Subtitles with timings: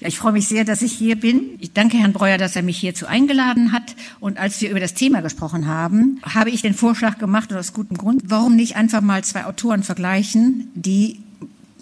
[0.00, 1.56] Ja, ich freue mich sehr, dass ich hier bin.
[1.58, 3.96] Ich danke Herrn Breuer, dass er mich hierzu eingeladen hat.
[4.20, 7.72] Und als wir über das Thema gesprochen haben, habe ich den Vorschlag gemacht, und aus
[7.72, 11.20] gutem Grund, warum nicht einfach mal zwei Autoren vergleichen, die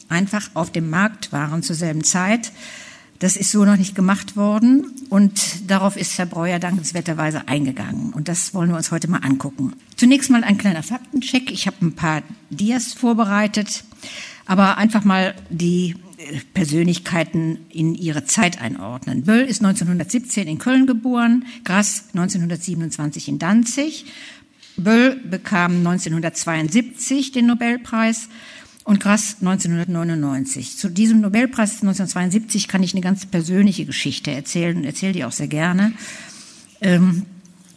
[0.09, 2.53] einfach auf dem Markt waren zur selben Zeit.
[3.19, 8.13] Das ist so noch nicht gemacht worden und darauf ist Herr Breuer dankenswerterweise eingegangen.
[8.13, 9.73] Und das wollen wir uns heute mal angucken.
[9.97, 11.51] Zunächst mal ein kleiner Faktencheck.
[11.51, 13.85] Ich habe ein paar Dias vorbereitet,
[14.45, 15.97] aber einfach mal die
[16.55, 19.25] Persönlichkeiten in ihre Zeit einordnen.
[19.25, 24.07] Böll ist 1917 in Köln geboren, Grass 1927 in Danzig.
[24.77, 28.29] Böll bekam 1972 den Nobelpreis
[28.85, 30.77] und Grass 1999.
[30.77, 35.33] Zu diesem Nobelpreis 1972 kann ich eine ganz persönliche Geschichte erzählen und erzähle die auch
[35.33, 35.93] sehr gerne.
[36.81, 37.27] Ähm,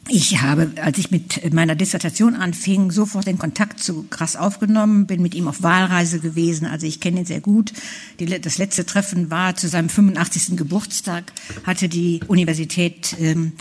[0.09, 5.21] ich habe, als ich mit meiner Dissertation anfing, sofort den Kontakt zu Grass aufgenommen, bin
[5.21, 7.73] mit ihm auf Wahlreise gewesen, also ich kenne ihn sehr gut.
[8.19, 10.57] Die, das letzte Treffen war zu seinem 85.
[10.57, 11.31] Geburtstag,
[11.63, 13.53] hatte die Universität ähm,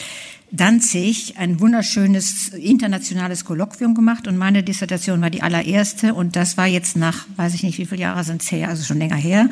[0.50, 6.66] Danzig ein wunderschönes internationales Kolloquium gemacht und meine Dissertation war die allererste und das war
[6.66, 9.50] jetzt nach, weiß ich nicht, wie viele Jahre sind es her, also schon länger her.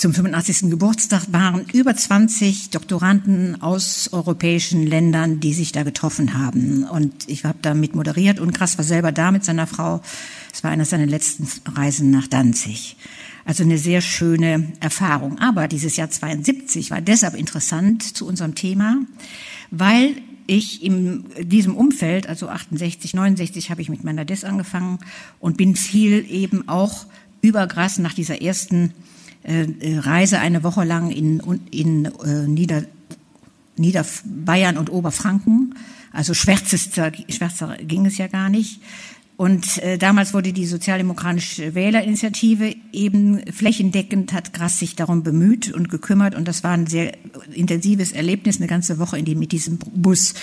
[0.00, 0.70] Zum 85.
[0.70, 6.84] Geburtstag waren über 20 Doktoranden aus europäischen Ländern, die sich da getroffen haben.
[6.84, 10.00] Und ich habe damit moderiert und Krass war selber da mit seiner Frau.
[10.54, 12.96] Es war eine seiner letzten Reisen nach Danzig.
[13.44, 15.38] Also eine sehr schöne Erfahrung.
[15.38, 19.02] Aber dieses Jahr 72 war deshalb interessant zu unserem Thema,
[19.70, 24.98] weil ich in diesem Umfeld, also 68, 69, habe ich mit meiner Dis angefangen
[25.40, 27.04] und bin viel eben auch
[27.42, 28.94] über Gras nach dieser ersten
[29.44, 32.84] Reise eine Woche lang in, in äh, Nieder,
[33.76, 35.74] Niederbayern und Oberfranken.
[36.12, 38.80] Also schwärzester, schwärzer ging es ja gar nicht.
[39.40, 45.88] Und äh, damals wurde die Sozialdemokratische Wählerinitiative eben flächendeckend, hat Grass sich darum bemüht und
[45.88, 46.34] gekümmert.
[46.34, 47.14] Und das war ein sehr
[47.54, 50.34] intensives Erlebnis, eine ganze Woche in die, mit diesem Bus.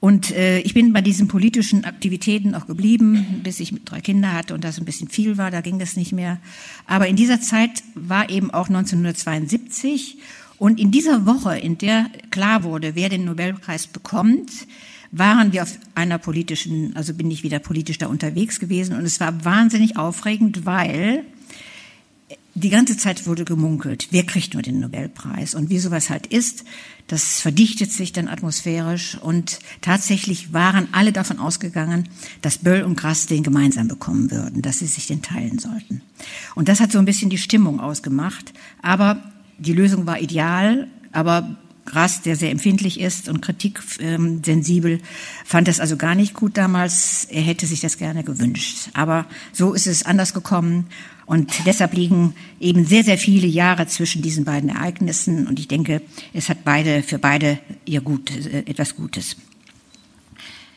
[0.00, 4.54] Und äh, ich bin bei diesen politischen Aktivitäten auch geblieben, bis ich drei Kinder hatte
[4.54, 6.38] und das ein bisschen viel war, da ging das nicht mehr.
[6.86, 10.16] Aber in dieser Zeit war eben auch 1972
[10.56, 14.50] und in dieser Woche, in der klar wurde, wer den Nobelpreis bekommt,
[15.12, 19.20] waren wir auf einer politischen, also bin ich wieder politisch da unterwegs gewesen und es
[19.20, 21.24] war wahnsinnig aufregend, weil
[22.54, 26.64] die ganze Zeit wurde gemunkelt, wer kriegt nur den Nobelpreis und wie sowas halt ist,
[27.06, 32.08] das verdichtet sich dann atmosphärisch und tatsächlich waren alle davon ausgegangen,
[32.42, 36.02] dass Böll und Grass den gemeinsam bekommen würden, dass sie sich den teilen sollten.
[36.54, 38.52] Und das hat so ein bisschen die Stimmung ausgemacht,
[38.82, 39.22] aber
[39.58, 45.00] die Lösung war ideal, aber Grass, der sehr empfindlich ist und kritiksensibel, ähm,
[45.44, 47.24] fand das also gar nicht gut damals.
[47.24, 48.90] Er hätte sich das gerne gewünscht.
[48.92, 50.86] Aber so ist es anders gekommen.
[51.30, 55.46] Und deshalb liegen eben sehr, sehr viele Jahre zwischen diesen beiden Ereignissen.
[55.46, 56.02] Und ich denke,
[56.32, 59.36] es hat beide, für beide ihr Gut, äh, etwas Gutes.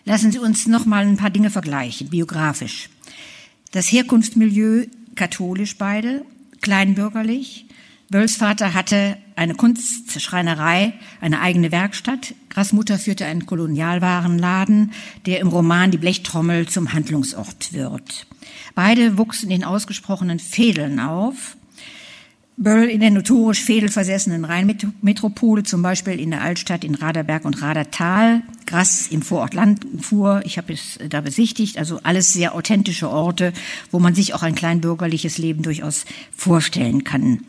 [0.06, 2.92] Lassen Sie uns noch mal ein paar Dinge vergleichen, biografisch.
[3.72, 6.24] Das Herkunftsmilieu katholisch beide,
[6.62, 7.66] kleinbürgerlich,
[8.12, 12.34] Bölls Vater hatte eine Kunstschreinerei, eine eigene Werkstatt.
[12.50, 14.92] Grasmutter führte einen Kolonialwarenladen,
[15.26, 18.28] der im Roman Die Blechtrommel zum Handlungsort wird.
[18.76, 21.58] Beide wuchsen in ausgesprochenen Fädeln auf.
[22.56, 28.44] Böll in der notorisch fädelversessenen Rheinmetropole, zum Beispiel in der Altstadt in Raderberg und Radertal,
[28.68, 33.54] Grass im Vorort Landfuhr, ich habe es da besichtigt, also alles sehr authentische Orte,
[33.90, 36.06] wo man sich auch ein kleinbürgerliches Leben durchaus
[36.36, 37.40] vorstellen kann.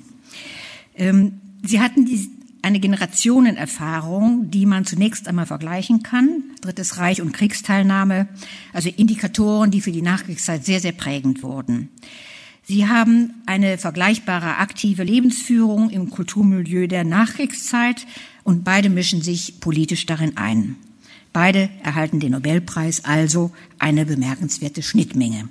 [0.96, 2.30] Ähm, sie hatten die,
[2.62, 6.44] eine Generationenerfahrung, die man zunächst einmal vergleichen kann.
[6.60, 8.28] Drittes Reich und Kriegsteilnahme,
[8.72, 11.90] also Indikatoren, die für die Nachkriegszeit sehr, sehr prägend wurden.
[12.66, 18.06] Sie haben eine vergleichbare aktive Lebensführung im Kulturmilieu der Nachkriegszeit
[18.42, 20.76] und beide mischen sich politisch darin ein.
[21.34, 25.48] Beide erhalten den Nobelpreis, also eine bemerkenswerte Schnittmenge.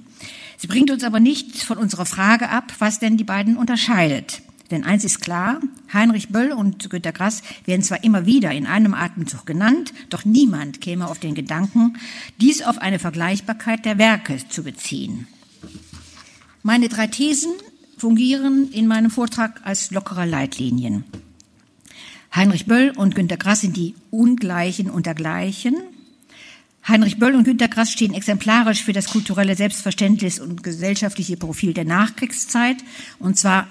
[0.57, 4.41] Sie bringt uns aber nicht von unserer Frage ab, was denn die beiden unterscheidet.
[4.71, 5.59] Denn eins ist klar,
[5.93, 10.81] Heinrich Böll und Günter Grass werden zwar immer wieder in einem Atemzug genannt, doch niemand
[10.81, 11.97] käme auf den Gedanken,
[12.39, 15.27] dies auf eine Vergleichbarkeit der Werke zu beziehen.
[16.63, 17.51] Meine drei Thesen
[17.97, 21.03] fungieren in meinem Vortrag als lockere Leitlinien.
[22.33, 25.75] Heinrich Böll und Günter Grass sind die Ungleichen unter Gleichen.
[26.87, 31.85] Heinrich Böll und Günter Grass stehen exemplarisch für das kulturelle Selbstverständnis und gesellschaftliche Profil der
[31.85, 32.77] Nachkriegszeit,
[33.19, 33.67] und zwar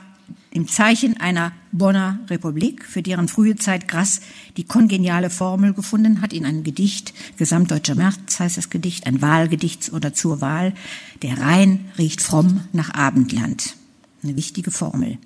[0.52, 4.20] im Zeichen einer Bonner Republik, für deren frühe Zeit Grass
[4.58, 9.92] die kongeniale Formel gefunden hat in einem Gedicht, Gesamtdeutscher März heißt das Gedicht, ein Wahlgedicht
[9.92, 10.74] oder zur Wahl,
[11.22, 13.76] der Rhein riecht fromm nach Abendland.
[14.22, 15.18] Eine wichtige Formel.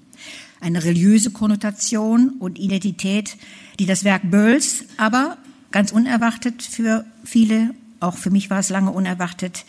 [0.59, 3.37] eine religiöse Konnotation und Identität,
[3.79, 5.37] die das Werk Bölls aber
[5.71, 9.67] ganz unerwartet für viele, auch für mich war es lange unerwartet,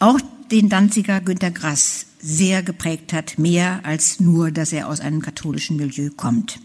[0.00, 5.20] auch den Danziger Günter Grass sehr geprägt hat, mehr als nur, dass er aus einem
[5.20, 6.58] katholischen Milieu kommt.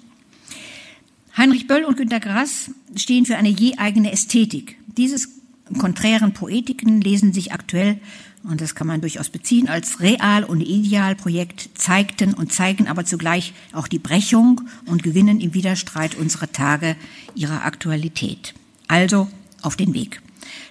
[1.35, 4.77] Heinrich Böll und Günter Grass stehen für eine je eigene Ästhetik.
[4.97, 5.29] Dieses
[5.77, 7.99] konträren Poetiken lesen sich aktuell,
[8.43, 13.53] und das kann man durchaus beziehen, als Real- und Idealprojekt zeigten und zeigen aber zugleich
[13.73, 16.95] auch die Brechung und gewinnen im Widerstreit unserer Tage
[17.35, 18.53] ihrer Aktualität.
[18.87, 19.27] Also
[19.61, 20.21] auf den Weg.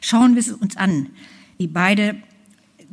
[0.01, 1.11] Schauen wir es uns an,
[1.59, 2.17] wie beide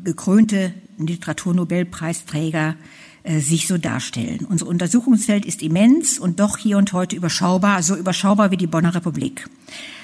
[0.04, 2.76] gekrönte Literaturnobelpreisträger
[3.24, 4.46] äh, sich so darstellen.
[4.48, 8.94] Unser Untersuchungsfeld ist immens und doch hier und heute überschaubar, so überschaubar wie die Bonner
[8.94, 9.50] Republik.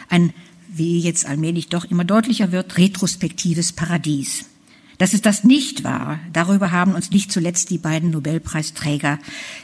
[0.09, 0.33] Ein,
[0.67, 4.45] wie jetzt allmählich doch immer deutlicher wird, retrospektives Paradies.
[4.97, 9.19] Dass es das nicht war, darüber haben uns nicht zuletzt die beiden Nobelpreisträger,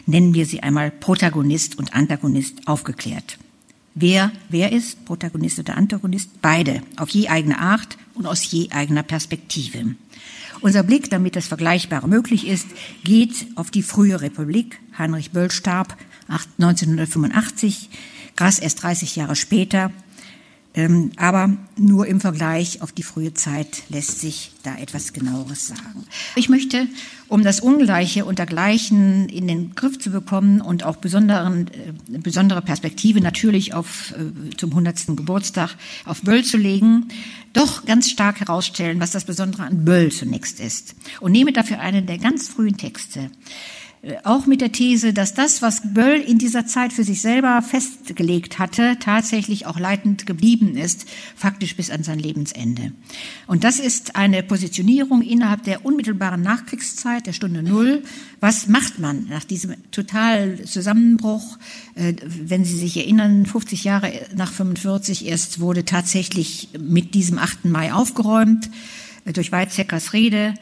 [0.05, 3.37] nennen wir sie einmal Protagonist und Antagonist, aufgeklärt.
[3.93, 6.41] Wer, wer ist Protagonist oder Antagonist?
[6.41, 9.95] Beide, auf je eigene Art und aus je eigener Perspektive.
[10.61, 12.67] Unser Blick, damit das Vergleichbare möglich ist,
[13.03, 14.79] geht auf die frühe Republik.
[14.97, 15.95] Heinrich Böll starb
[16.27, 17.89] 1985,
[18.35, 19.91] Grass erst 30 Jahre später.
[20.77, 26.05] Ähm, aber nur im Vergleich auf die frühe Zeit lässt sich da etwas genaueres sagen.
[26.35, 26.85] Ich möchte,
[27.27, 32.61] um das Ungleiche und Dergleichen in den Griff zu bekommen und auch besonderen, äh, besondere
[32.61, 35.17] Perspektive natürlich auf, äh, zum 100.
[35.17, 35.75] Geburtstag
[36.05, 37.07] auf Böll zu legen,
[37.53, 40.93] doch ganz stark herausstellen, was das Besondere an Böll zunächst ist.
[41.19, 43.31] Und nehme dafür einen der ganz frühen Texte.
[44.01, 47.61] Äh, auch mit der These, dass das, was Böll in dieser Zeit für sich selber
[47.61, 51.05] festgelegt hatte, tatsächlich auch leitend geblieben ist,
[51.35, 52.93] faktisch bis an sein Lebensende.
[53.47, 58.03] Und das ist eine Positionierung innerhalb der unmittelbaren Nachkriegszeit, der Stunde Null.
[58.39, 61.57] Was macht man nach diesem total Zusammenbruch?
[61.95, 67.65] Äh, wenn Sie sich erinnern, 50 Jahre nach 45 erst wurde tatsächlich mit diesem 8.
[67.65, 68.69] Mai aufgeräumt
[69.25, 70.53] äh, durch Weizsäckers Rede.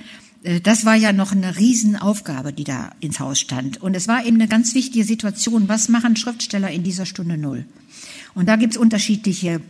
[0.46, 3.82] Äh, das war ja noch eine Riesenaufgabe, die da ins Haus stand.
[3.82, 5.68] Und es war eben eine ganz wichtige Situation.
[5.68, 7.66] Was machen Schriftsteller in dieser Stunde Null?
[8.34, 9.62] Und da gibt's unterschiedliche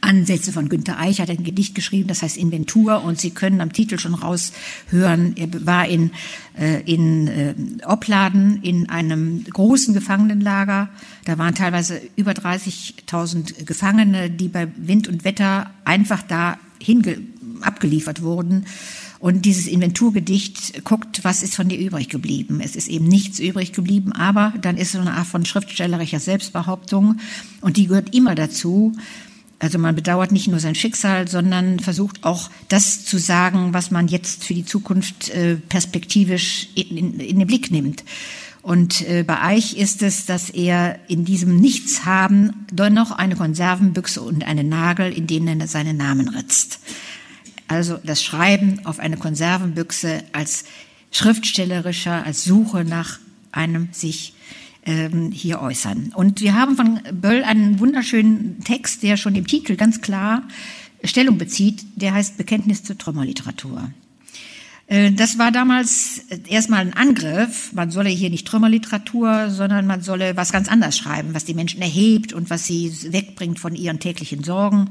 [0.00, 3.74] Ansätze von Günter Eich hat ein Gedicht geschrieben, das heißt Inventur und Sie können am
[3.74, 6.10] Titel schon raushören, er war in,
[6.58, 7.54] äh, in äh,
[7.86, 10.88] Opladen in einem großen Gefangenenlager.
[11.26, 16.56] Da waren teilweise über 30.000 Gefangene, die bei Wind und Wetter einfach da
[17.60, 18.64] abgeliefert wurden.
[19.24, 22.60] Und dieses Inventurgedicht guckt, was ist von dir übrig geblieben.
[22.62, 27.16] Es ist eben nichts übrig geblieben, aber dann ist so eine Art von schriftstellerischer Selbstbehauptung
[27.62, 28.92] und die gehört immer dazu.
[29.60, 34.08] Also man bedauert nicht nur sein Schicksal, sondern versucht auch das zu sagen, was man
[34.08, 38.04] jetzt für die Zukunft äh, perspektivisch in, in, in den Blick nimmt.
[38.60, 44.44] Und äh, bei Eich ist es, dass er in diesem Nichtshaben dennoch eine Konservenbüchse und
[44.44, 46.78] einen Nagel, in denen er seinen Namen ritzt
[47.68, 50.64] also das Schreiben auf eine Konservenbüchse als
[51.10, 53.18] schriftstellerischer, als Suche nach
[53.52, 54.34] einem sich
[54.84, 56.12] ähm, hier äußern.
[56.14, 60.42] Und wir haben von Böll einen wunderschönen Text, der schon im Titel ganz klar
[61.02, 63.90] Stellung bezieht, der heißt Bekenntnis zur Trümmerliteratur.
[64.86, 67.72] Äh, das war damals erstmal ein Angriff.
[67.72, 71.82] Man solle hier nicht Trümmerliteratur, sondern man solle was ganz anderes schreiben, was die Menschen
[71.82, 74.90] erhebt und was sie wegbringt von ihren täglichen Sorgen.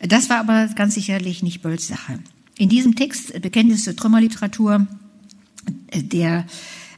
[0.00, 2.18] Das war aber ganz sicherlich nicht Bölls Sache.
[2.58, 4.86] In diesem Text Bekenntnis zur Trümmerliteratur,
[5.88, 6.46] äh, der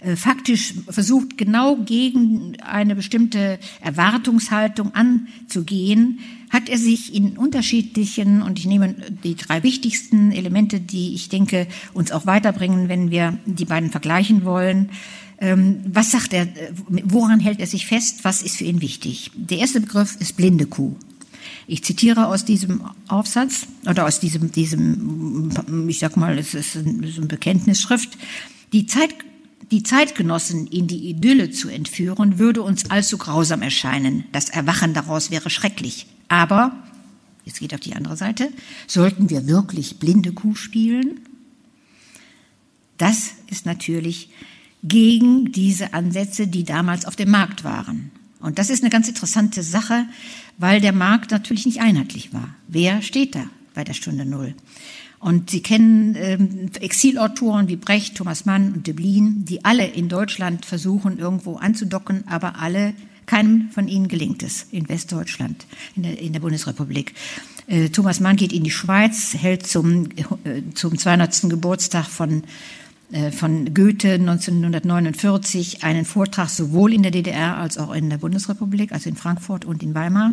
[0.00, 6.18] äh, faktisch versucht, genau gegen eine bestimmte Erwartungshaltung anzugehen,
[6.54, 8.94] hat er sich in unterschiedlichen, und ich nehme
[9.24, 14.44] die drei wichtigsten Elemente, die ich denke uns auch weiterbringen, wenn wir die beiden vergleichen
[14.44, 14.90] wollen,
[15.38, 16.46] ähm, was sagt er,
[16.86, 19.32] woran hält er sich fest, was ist für ihn wichtig?
[19.34, 20.94] Der erste Begriff ist blinde Kuh.
[21.66, 27.26] Ich zitiere aus diesem Aufsatz oder aus diesem, diesem ich sag mal, es ist eine
[27.26, 28.16] Bekenntnisschrift.
[28.72, 29.12] Die Zeit
[29.70, 34.24] die Zeitgenossen in die Idylle zu entführen, würde uns allzu grausam erscheinen.
[34.30, 36.06] Das Erwachen daraus wäre schrecklich.
[36.28, 36.72] Aber,
[37.44, 38.50] jetzt geht auf die andere Seite,
[38.86, 41.20] sollten wir wirklich blinde Kuh spielen?
[42.98, 44.30] Das ist natürlich
[44.82, 48.10] gegen diese Ansätze, die damals auf dem Markt waren.
[48.40, 50.06] Und das ist eine ganz interessante Sache,
[50.58, 52.54] weil der Markt natürlich nicht einheitlich war.
[52.68, 54.54] Wer steht da bei der Stunde Null?
[55.18, 60.66] Und Sie kennen ähm, Exilautoren wie Brecht, Thomas Mann und Döblin, die alle in Deutschland
[60.66, 62.92] versuchen, irgendwo anzudocken, aber alle,
[63.26, 65.66] keinem von ihnen gelingt es in Westdeutschland,
[65.96, 67.14] in der, in der Bundesrepublik.
[67.66, 71.48] Äh, Thomas Mann geht in die Schweiz, hält zum, äh, zum 200.
[71.48, 72.42] Geburtstag von
[73.12, 78.92] äh, von Goethe 1949 einen Vortrag sowohl in der DDR als auch in der Bundesrepublik,
[78.92, 80.32] also in Frankfurt und in Weimar.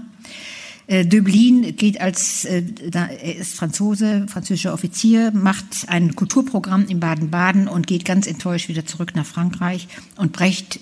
[0.87, 7.67] Äh, Döblin geht als, äh, er ist Franzose, französischer Offizier, macht ein Kulturprogramm in Baden-Baden
[7.67, 9.87] und geht ganz enttäuscht wieder zurück nach Frankreich.
[10.17, 10.79] Und Brecht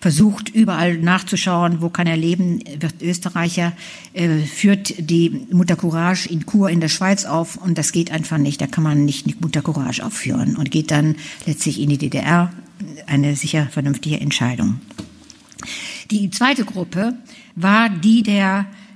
[0.00, 3.72] versucht überall nachzuschauen, wo kann er leben, wird Österreicher,
[4.46, 8.60] führt die Mutter Courage in Chur in der Schweiz auf und das geht einfach nicht.
[8.60, 12.52] Da kann man nicht die Mutter Courage aufführen und geht dann letztlich in die DDR.
[13.06, 14.80] Eine sicher vernünftige Entscheidung.
[16.10, 17.14] Die zweite Gruppe
[17.54, 18.87] war die der äh,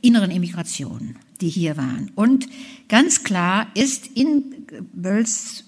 [0.00, 2.10] inneren Immigration, die hier waren.
[2.14, 2.48] Und
[2.88, 5.64] ganz klar ist in Bölls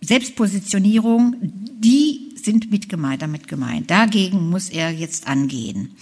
[0.00, 3.90] Selbstpositionierung, die sind mit gemeint, damit gemeint.
[3.90, 5.92] Dagegen muss er jetzt angehen.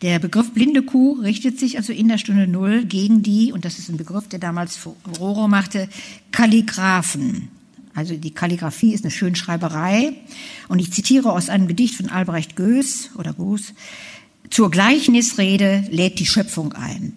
[0.00, 3.78] Der Begriff blinde Kuh richtet sich also in der Stunde Null gegen die, und das
[3.78, 4.78] ist ein Begriff, der damals
[5.18, 5.90] Roro machte,
[6.32, 7.48] Kalligraphen.
[7.94, 10.14] Also die Kalligraphie ist eine Schönschreiberei.
[10.68, 13.74] Und ich zitiere aus einem Gedicht von Albrecht Goes oder Goes.
[14.50, 17.12] Zur Gleichnisrede lädt die Schöpfung ein.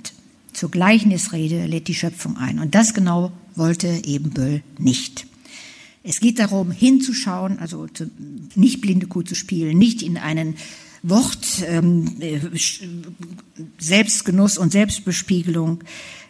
[0.54, 2.60] Zur Gleichnisrede lädt die Schöpfung ein.
[2.60, 5.26] Und das genau wollte eben Böll nicht.
[6.04, 7.88] Es geht darum, hinzuschauen, also
[8.56, 10.56] nicht blinde Kuh zu spielen, nicht in einen
[11.02, 12.40] Wort ähm, äh,
[13.78, 15.84] Selbstgenuss und Selbstbespiegelung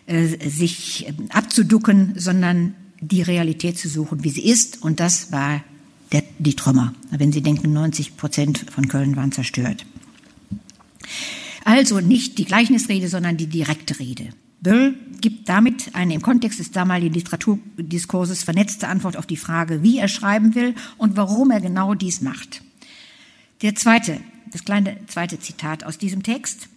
[0.08, 4.82] äh, sich äh, abzuducken, sondern die Realität zu suchen, wie sie ist.
[4.82, 5.64] Und das war
[6.12, 6.94] der, die Trümmer.
[7.12, 9.86] Wenn Sie denken, 90 Prozent von Köln waren zerstört.
[11.66, 14.30] Also nicht die Gleichnisrede, sondern die direkte Rede.
[14.62, 19.98] Böll gibt damit eine im Kontext des damaligen Literaturdiskurses vernetzte Antwort auf die Frage, wie
[19.98, 22.62] er schreiben will und warum er genau dies macht.
[23.62, 24.20] Der zweite,
[24.52, 26.70] das kleine zweite Zitat aus diesem Text.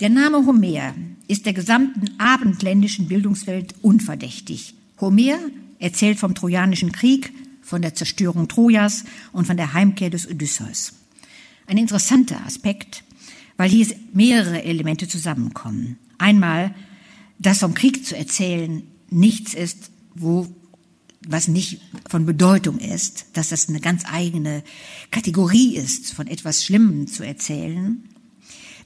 [0.00, 0.94] Der Name Homer
[1.26, 4.74] ist der gesamten abendländischen Bildungswelt unverdächtig.
[5.00, 5.38] Homer
[5.80, 7.32] erzählt vom Trojanischen Krieg,
[7.62, 10.92] von der Zerstörung Trojas und von der Heimkehr des Odysseus.
[11.66, 13.04] Ein interessanter Aspekt,
[13.58, 15.98] weil hier mehrere Elemente zusammenkommen.
[16.16, 16.74] Einmal,
[17.38, 20.46] dass vom Krieg zu erzählen nichts ist, wo
[21.26, 24.62] was nicht von Bedeutung ist, dass das eine ganz eigene
[25.10, 28.08] Kategorie ist, von etwas Schlimmem zu erzählen,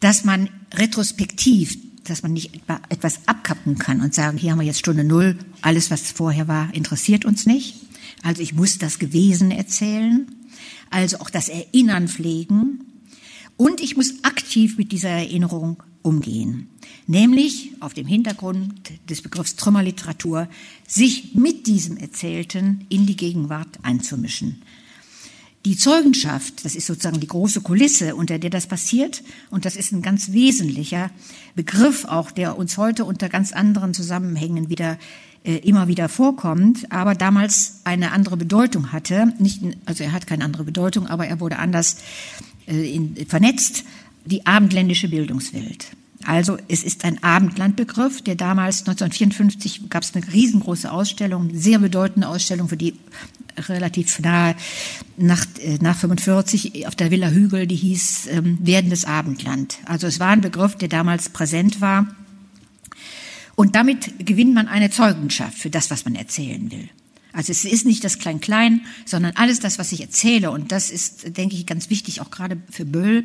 [0.00, 4.80] dass man retrospektiv, dass man nicht etwas abkappen kann und sagen, hier haben wir jetzt
[4.80, 7.76] Stunde Null, alles, was vorher war, interessiert uns nicht.
[8.22, 10.26] Also ich muss das Gewesen erzählen,
[10.90, 12.71] also auch das Erinnern pflegen,
[13.56, 16.68] und ich muss aktiv mit dieser Erinnerung umgehen.
[17.06, 20.49] Nämlich auf dem Hintergrund des Begriffs Trümmerliteratur,
[20.87, 24.62] sich mit diesem Erzählten in die Gegenwart einzumischen.
[25.64, 29.92] Die Zeugenschaft, das ist sozusagen die große Kulisse, unter der das passiert, und das ist
[29.92, 31.11] ein ganz wesentlicher
[31.54, 34.99] Begriff auch, der uns heute unter ganz anderen Zusammenhängen wieder
[35.45, 39.33] äh, immer wieder vorkommt, aber damals eine andere Bedeutung hatte.
[39.38, 41.97] Nicht, also er hat keine andere Bedeutung, aber er wurde anders
[42.66, 43.85] äh, in, vernetzt,
[44.25, 45.88] die abendländische Bildungswelt.
[46.26, 52.28] Also es ist ein Abendlandbegriff, der damals 1954 gab es eine riesengroße Ausstellung, sehr bedeutende
[52.28, 52.94] Ausstellung, für die
[53.68, 54.54] relativ nahe
[55.16, 59.78] nach, äh, nach 45 auf der Villa Hügel, die hieß ähm, Werdendes Abendland.
[59.84, 62.06] Also es war ein Begriff, der damals präsent war.
[63.54, 66.88] Und damit gewinnt man eine Zeugenschaft für das, was man erzählen will.
[67.32, 70.50] Also es ist nicht das Klein-Klein, sondern alles das, was ich erzähle.
[70.50, 73.24] Und das ist, denke ich, ganz wichtig, auch gerade für Böll,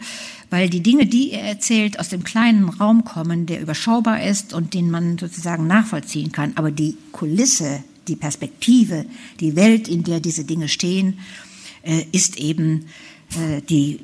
[0.49, 4.73] weil die Dinge, die er erzählt, aus dem kleinen Raum kommen, der überschaubar ist und
[4.73, 6.53] den man sozusagen nachvollziehen kann.
[6.55, 9.05] Aber die Kulisse, die Perspektive,
[9.41, 11.19] die Welt, in der diese Dinge stehen,
[11.83, 12.85] äh, ist eben
[13.31, 13.99] äh, die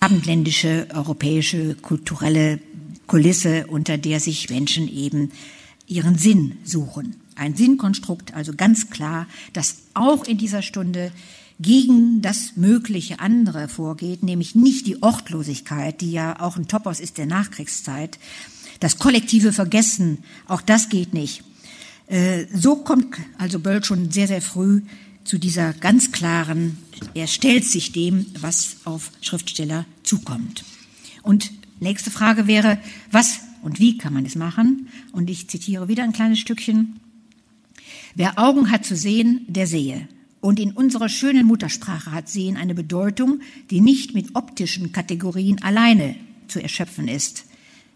[0.00, 2.58] abendländische, europäische, kulturelle
[3.06, 5.30] Kulisse, unter der sich Menschen eben
[5.86, 7.16] ihren Sinn suchen.
[7.36, 11.12] Ein Sinnkonstrukt, also ganz klar, das auch in dieser Stunde
[11.60, 17.18] gegen das mögliche andere vorgeht, nämlich nicht die Ortlosigkeit, die ja auch ein Topos ist
[17.18, 18.18] der Nachkriegszeit,
[18.80, 21.44] das kollektive Vergessen, auch das geht nicht.
[22.08, 24.82] Äh, so kommt also Böll schon sehr, sehr früh
[25.24, 26.78] zu dieser ganz klaren,
[27.14, 30.64] er stellt sich dem, was auf Schriftsteller zukommt.
[31.22, 32.78] Und nächste Frage wäre,
[33.10, 34.88] was und wie kann man es machen?
[35.12, 36.98] Und ich zitiere wieder ein kleines Stückchen.
[38.14, 40.08] Wer Augen hat zu sehen, der sehe.
[40.40, 43.40] Und in unserer schönen Muttersprache hat Sehen eine Bedeutung,
[43.70, 46.16] die nicht mit optischen Kategorien alleine
[46.48, 47.44] zu erschöpfen ist.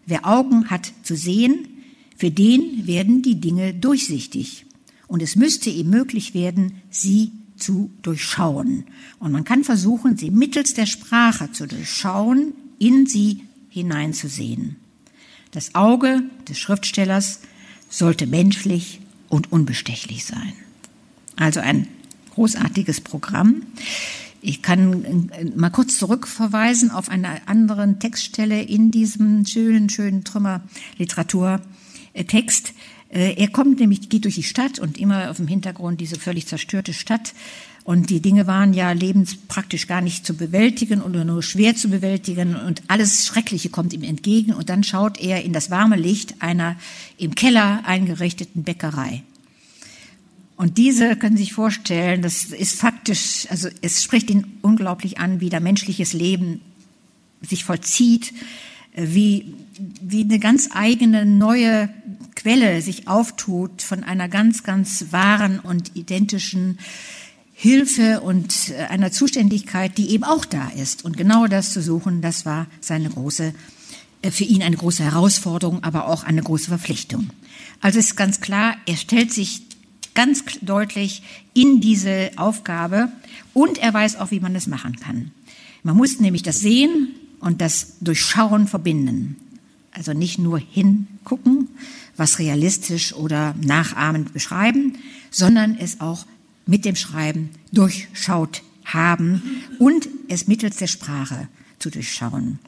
[0.05, 1.67] Wer Augen hat zu sehen,
[2.15, 4.65] für den werden die Dinge durchsichtig.
[5.07, 8.85] Und es müsste ihm möglich werden, sie zu durchschauen.
[9.19, 14.77] Und man kann versuchen, sie mittels der Sprache zu durchschauen, in sie hineinzusehen.
[15.51, 17.41] Das Auge des Schriftstellers
[17.89, 20.53] sollte menschlich und unbestechlich sein.
[21.35, 21.87] Also ein
[22.33, 23.63] großartiges Programm.
[24.41, 32.73] Ich kann äh, mal kurz zurückverweisen auf eine andere Textstelle in diesem schönen, schönen Trümmer-Literaturtext.
[33.09, 36.47] Äh, er kommt nämlich, geht durch die Stadt und immer auf dem Hintergrund diese völlig
[36.47, 37.33] zerstörte Stadt.
[37.87, 42.53] Und die Dinge waren ja lebenspraktisch gar nicht zu bewältigen oder nur schwer zu bewältigen
[42.53, 46.75] und alles Schreckliche kommt ihm entgegen und dann schaut er in das warme Licht einer
[47.17, 49.23] im Keller eingerichteten Bäckerei.
[50.57, 55.39] Und diese können Sie sich vorstellen, das ist faktisch, also es spricht ihn unglaublich an,
[55.39, 56.59] wie da menschliches Leben
[57.41, 58.33] sich vollzieht,
[58.95, 59.53] äh, wie,
[60.01, 61.87] wie eine ganz eigene neue
[62.35, 66.79] Quelle sich auftut von einer ganz, ganz wahren und identischen
[67.59, 71.03] Hilfe und äh, einer Zuständigkeit, die eben auch da ist.
[71.03, 73.51] Und genau das zu suchen, das war seine große,
[74.21, 77.31] äh, für ihn eine große Herausforderung, aber auch eine große Verpflichtung.
[77.81, 79.63] Also ist ganz klar, er stellt sich
[80.13, 81.23] ganz deutlich
[81.55, 83.11] in diese Aufgabe
[83.55, 85.31] und er weiß auch, wie man das machen kann.
[85.81, 89.35] Man muss nämlich das Sehen und das Durchschauen verbinden.
[89.93, 91.69] Also nicht nur hingucken,
[92.17, 94.99] was realistisch oder nachahmend beschreiben,
[95.31, 96.27] sondern es auch
[96.67, 99.41] mit dem Schreiben durchschaut haben
[99.79, 101.47] und es mittels der Sprache
[101.79, 102.59] zu durchschauen.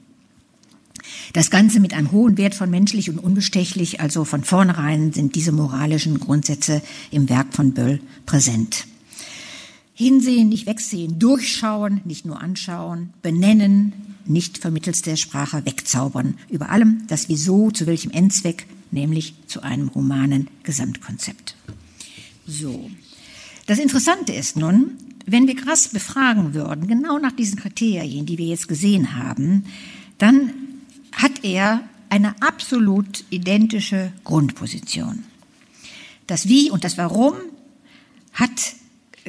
[1.34, 5.52] Das Ganze mit einem hohen Wert von menschlich und unbestechlich, also von vornherein sind diese
[5.52, 8.86] moralischen Grundsätze im Werk von Böll präsent.
[9.94, 16.36] Hinsehen, nicht wegsehen, durchschauen, nicht nur anschauen, benennen, nicht vermittels der Sprache wegzaubern.
[16.50, 21.56] Über allem das Wieso, zu welchem Endzweck, nämlich zu einem humanen Gesamtkonzept.
[22.48, 22.90] So.
[23.70, 24.98] Das Interessante ist nun,
[25.28, 29.66] wenn wir Grass befragen würden, genau nach diesen Kriterien, die wir jetzt gesehen haben,
[30.18, 30.54] dann
[31.12, 35.24] hat er eine absolut identische Grundposition.
[36.26, 37.36] Das Wie und das Warum
[38.34, 38.74] hat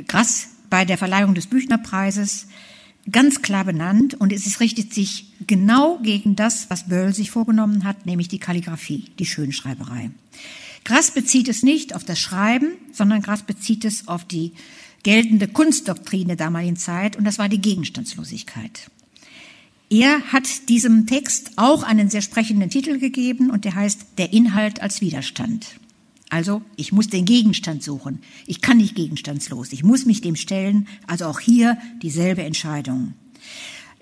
[0.08, 2.46] Grass bei der Verleihung des Büchnerpreises
[3.12, 8.06] ganz klar benannt und es richtet sich genau gegen das, was Böll sich vorgenommen hat,
[8.06, 10.12] nämlich die Kalligraphie, die Schönschreiberei.
[10.84, 14.52] Grass bezieht es nicht auf das Schreiben, sondern Grass bezieht es auf die
[15.02, 18.90] geltende Kunstdoktrin der damaligen Zeit und das war die Gegenstandslosigkeit.
[19.88, 24.80] Er hat diesem Text auch einen sehr sprechenden Titel gegeben und der heißt Der Inhalt
[24.80, 25.66] als Widerstand.
[26.28, 28.20] Also ich muss den Gegenstand suchen.
[28.46, 29.72] Ich kann nicht gegenstandslos.
[29.72, 30.86] Ich muss mich dem stellen.
[31.08, 33.14] Also auch hier dieselbe Entscheidung.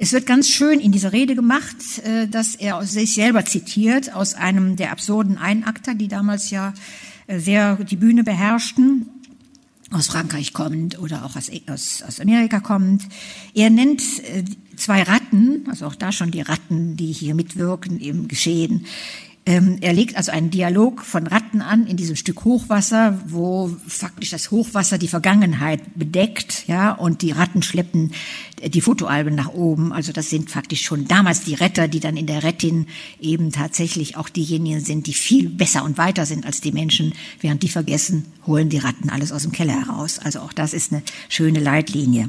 [0.00, 4.34] Es wird ganz schön in dieser Rede gemacht, äh, dass er sich selber zitiert aus
[4.34, 6.72] einem der absurden Einakter, die damals ja
[7.26, 9.08] äh, sehr die Bühne beherrschten
[9.90, 11.50] aus Frankreich kommt oder auch aus,
[12.06, 13.02] aus Amerika kommt.
[13.54, 14.44] Er nennt äh,
[14.76, 18.86] zwei Ratten, also auch da schon die Ratten, die hier mitwirken im Geschehen.
[19.48, 24.28] Ähm, er legt also einen Dialog von Ratten an in diesem Stück Hochwasser, wo faktisch
[24.28, 28.12] das Hochwasser die Vergangenheit bedeckt, ja, und die Ratten schleppen
[28.62, 29.94] die Fotoalben nach oben.
[29.94, 32.88] Also das sind faktisch schon damals die Retter, die dann in der Rettin
[33.22, 37.14] eben tatsächlich auch diejenigen sind, die viel besser und weiter sind als die Menschen.
[37.40, 40.18] Während die vergessen, holen die Ratten alles aus dem Keller heraus.
[40.18, 42.28] Also auch das ist eine schöne Leitlinie.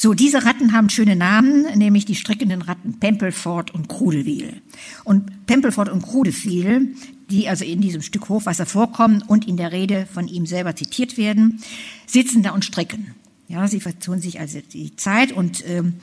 [0.00, 4.62] So, diese Ratten haben schöne Namen, nämlich die strickenden Ratten Pempelfort und Krudelwil.
[5.02, 6.94] Und Pempelfort und Krudelwil,
[7.30, 11.18] die also in diesem Stück Hochwasser vorkommen und in der Rede von ihm selber zitiert
[11.18, 11.64] werden,
[12.06, 13.16] sitzen da und stricken.
[13.48, 15.94] Ja, sie vertun sich also die Zeit und ähm,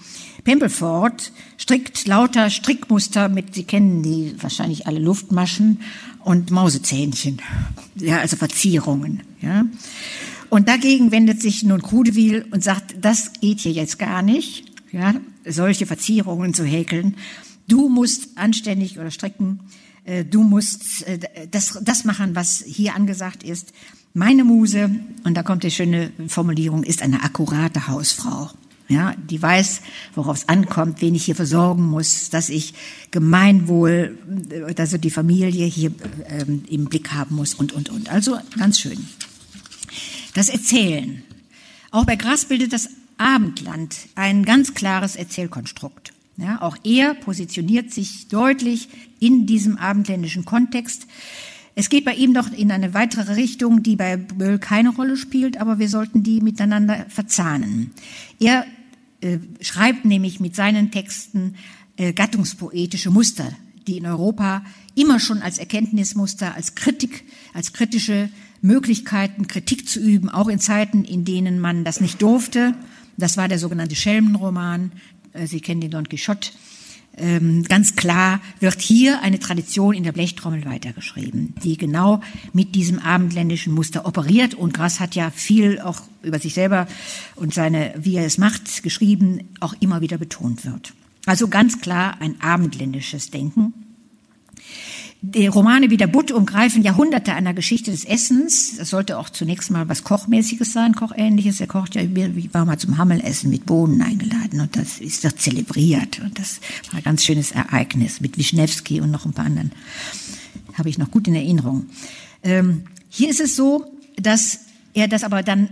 [0.44, 5.80] Pempelfort strickt lauter Strickmuster mit, Sie kennen die wahrscheinlich alle Luftmaschen
[6.22, 7.42] und Mausezähnchen,
[7.96, 9.64] ja, also Verzierungen, ja.
[10.50, 15.16] Und dagegen wendet sich nun Krudewil und sagt, das geht hier jetzt gar nicht, ja,
[15.46, 17.16] solche Verzierungen zu häkeln.
[17.68, 19.60] Du musst anständig oder stricken,
[20.06, 23.74] äh, du musst äh, das, das machen, was hier angesagt ist.
[24.14, 24.92] Meine Muse,
[25.24, 28.50] und da kommt die schöne Formulierung, ist eine akkurate Hausfrau.
[28.88, 29.82] Ja, die weiß,
[30.14, 32.76] worauf es ankommt, wen ich hier versorgen muss, dass ich
[33.10, 34.16] Gemeinwohl,
[34.78, 35.92] also die Familie hier
[36.30, 38.10] ähm, im Blick haben muss und, und, und.
[38.10, 39.08] Also ganz schön.
[40.36, 41.24] Das Erzählen.
[41.92, 46.12] Auch bei Gras bildet das Abendland ein ganz klares Erzählkonstrukt.
[46.36, 48.90] Ja, auch er positioniert sich deutlich
[49.22, 51.08] in diesem abendländischen Kontext.
[51.74, 55.56] Es geht bei ihm doch in eine weitere Richtung, die bei Böll keine Rolle spielt,
[55.56, 57.92] aber wir sollten die miteinander verzahnen.
[58.38, 58.66] Er
[59.22, 61.56] äh, schreibt nämlich mit seinen Texten
[61.96, 63.54] äh, gattungspoetische Muster,
[63.88, 68.28] die in Europa immer schon als Erkenntnismuster, als Kritik, als kritische
[68.66, 72.74] Möglichkeiten, Kritik zu üben, auch in Zeiten, in denen man das nicht durfte.
[73.18, 74.92] Das war der sogenannte Schelmenroman.
[75.34, 76.50] Äh, Sie kennen den Don Quixote
[77.18, 82.22] ähm, ganz klar wird hier eine Tradition in der Blechtrommel weitergeschrieben, die genau
[82.54, 84.54] mit diesem abendländischen Muster operiert.
[84.54, 86.88] Und Grass hat ja viel auch über sich selber
[87.36, 90.94] und seine, wie er es macht, geschrieben, auch immer wieder betont wird.
[91.26, 93.74] Also ganz klar ein abendländisches Denken.
[95.22, 98.78] Die Romane wie der Butt umgreifen Jahrhunderte einer Geschichte des Essens.
[98.78, 101.60] Das sollte auch zunächst mal was Kochmäßiges sein, Kochähnliches.
[101.60, 105.32] Er kocht ja, ich war mal zum Hammelessen mit Bohnen eingeladen und das ist doch
[105.32, 106.20] zelebriert.
[106.20, 106.60] Und das
[106.92, 109.72] war ein ganz schönes Ereignis mit Wischnewski und noch ein paar anderen.
[110.74, 111.88] Habe ich noch gut in Erinnerung.
[112.44, 113.86] Ähm, hier ist es so,
[114.18, 114.60] dass
[114.94, 115.70] er das aber dann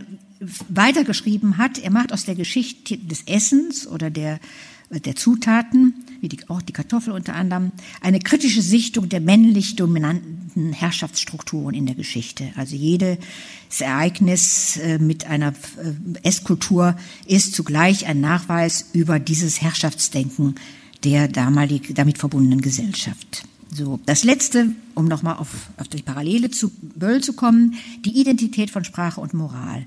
[0.70, 1.78] weitergeschrieben hat.
[1.78, 4.40] Er macht aus der Geschichte des Essens oder der
[5.00, 10.74] der Zutaten, wie die, auch die Kartoffel unter anderem, eine kritische Sichtung der männlich dominanten
[10.74, 12.52] Herrschaftsstrukturen in der Geschichte.
[12.56, 13.18] Also jedes
[13.80, 20.56] Ereignis äh, mit einer äh, Esskultur ist zugleich ein Nachweis über dieses Herrschaftsdenken
[21.04, 23.44] der damalig damit verbundenen Gesellschaft.
[23.74, 27.76] So, das letzte, um nochmal auf, auf die Parallele zu Böll zu kommen,
[28.06, 29.86] die Identität von Sprache und Moral.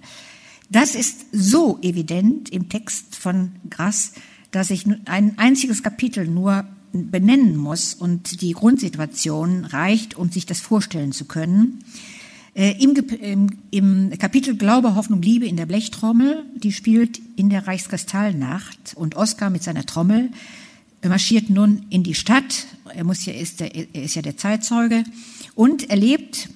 [0.69, 4.13] Das ist so evident im Text von Grass,
[4.57, 10.61] dass ich ein einziges Kapitel nur benennen muss und die Grundsituation reicht, um sich das
[10.61, 11.85] vorstellen zu können.
[12.55, 17.67] Äh, Im, im, Im, Kapitel Glaube, Hoffnung, Liebe in der Blechtrommel, die spielt in der
[17.67, 20.31] Reichskristallnacht und Oskar mit seiner Trommel
[21.07, 22.67] marschiert nun in die Stadt.
[22.95, 25.05] Er muss ja, ist, der, er ist ja der Zeitzeuge
[25.55, 26.49] und erlebt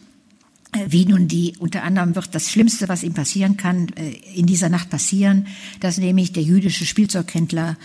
[0.87, 4.68] wie nun die, unter anderem wird das Schlimmste, was ihm passieren kann, äh, in dieser
[4.68, 5.46] Nacht passieren,
[5.80, 7.76] dass nämlich der jüdische Spielzeughändler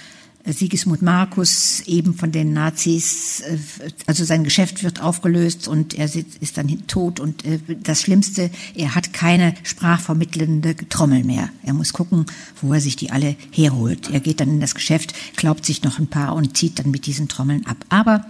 [0.43, 3.57] äh, Sigismund Markus eben von den Nazis, äh,
[4.05, 7.43] also sein Geschäft wird aufgelöst und er ist dann tot und
[7.83, 11.49] das Schlimmste, er hat keine sprachvermittelnde Trommel mehr.
[11.63, 12.27] Er muss gucken,
[12.61, 14.11] wo er sich die alle herholt.
[14.11, 17.07] Er geht dann in das Geschäft, glaubt sich noch ein paar und zieht dann mit
[17.07, 17.77] diesen Trommeln ab.
[17.89, 18.25] Aber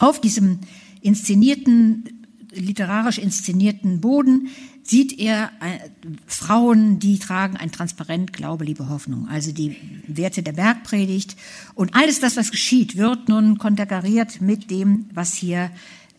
[0.00, 0.58] auf diesem
[1.02, 2.21] inszenierten
[2.52, 4.48] literarisch inszenierten Boden
[4.82, 5.88] sieht er äh,
[6.26, 11.36] Frauen, die tragen ein Transparent Glaube, Liebe, Hoffnung, also die Werte der Bergpredigt.
[11.74, 15.70] Und alles das, was geschieht, wird nun konterkariert mit dem, was hier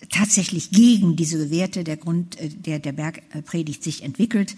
[0.09, 4.55] tatsächlich gegen diese Werte der Grund, äh, der, der Bergpredigt sich entwickelt.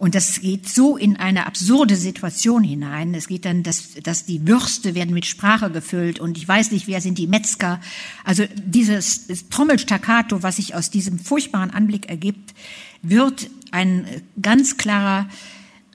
[0.00, 3.12] Und das geht so in eine absurde Situation hinein.
[3.12, 6.86] Es geht dann, dass, dass die Würste werden mit Sprache gefüllt und ich weiß nicht,
[6.86, 7.82] wer sind die Metzger.
[8.24, 12.54] Also dieses Trommelstaccato, was sich aus diesem furchtbaren Anblick ergibt,
[13.02, 14.06] wird ein
[14.40, 15.28] ganz klarer,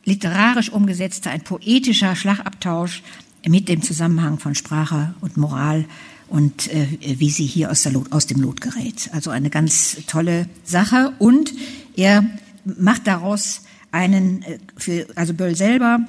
[0.03, 3.01] literarisch umgesetzter, ein poetischer Schlagabtausch
[3.47, 5.85] mit dem Zusammenhang von Sprache und Moral
[6.27, 9.09] und äh, wie sie hier aus, Lot, aus dem Lot gerät.
[9.13, 11.51] Also eine ganz tolle Sache und
[11.95, 12.23] er
[12.65, 13.61] macht daraus
[13.95, 15.99] einen äh, für, also Böll selber,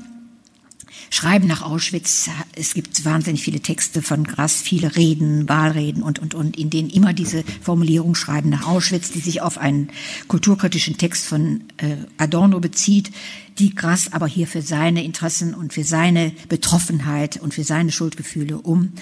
[1.11, 2.29] Schreiben nach Auschwitz.
[2.55, 6.91] Es gibt wahnsinnig viele Texte von Grass, viele Reden, Wahlreden und, und, und, in denen
[6.91, 9.91] immer diese Formulierung Schreiben nach Auschwitz, die sich auf einen
[10.27, 13.13] kulturkritischen Text von äh, Adorno bezieht,
[13.59, 18.59] die Grass aber hier für seine Interessen und für seine Betroffenheit und für seine Schuldgefühle
[18.59, 18.93] um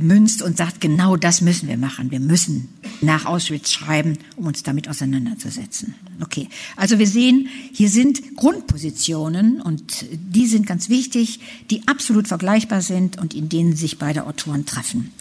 [0.00, 2.10] münzt und sagt, genau das müssen wir machen.
[2.10, 2.68] Wir müssen
[3.00, 5.94] nach Auschwitz schreiben, um uns damit auseinanderzusetzen.
[6.20, 11.40] Okay, also wir sehen, hier sind Grundpositionen und die sind ganz wichtig,
[11.70, 15.12] die absolut vergleichbar sind und in denen sich beide Autoren treffen.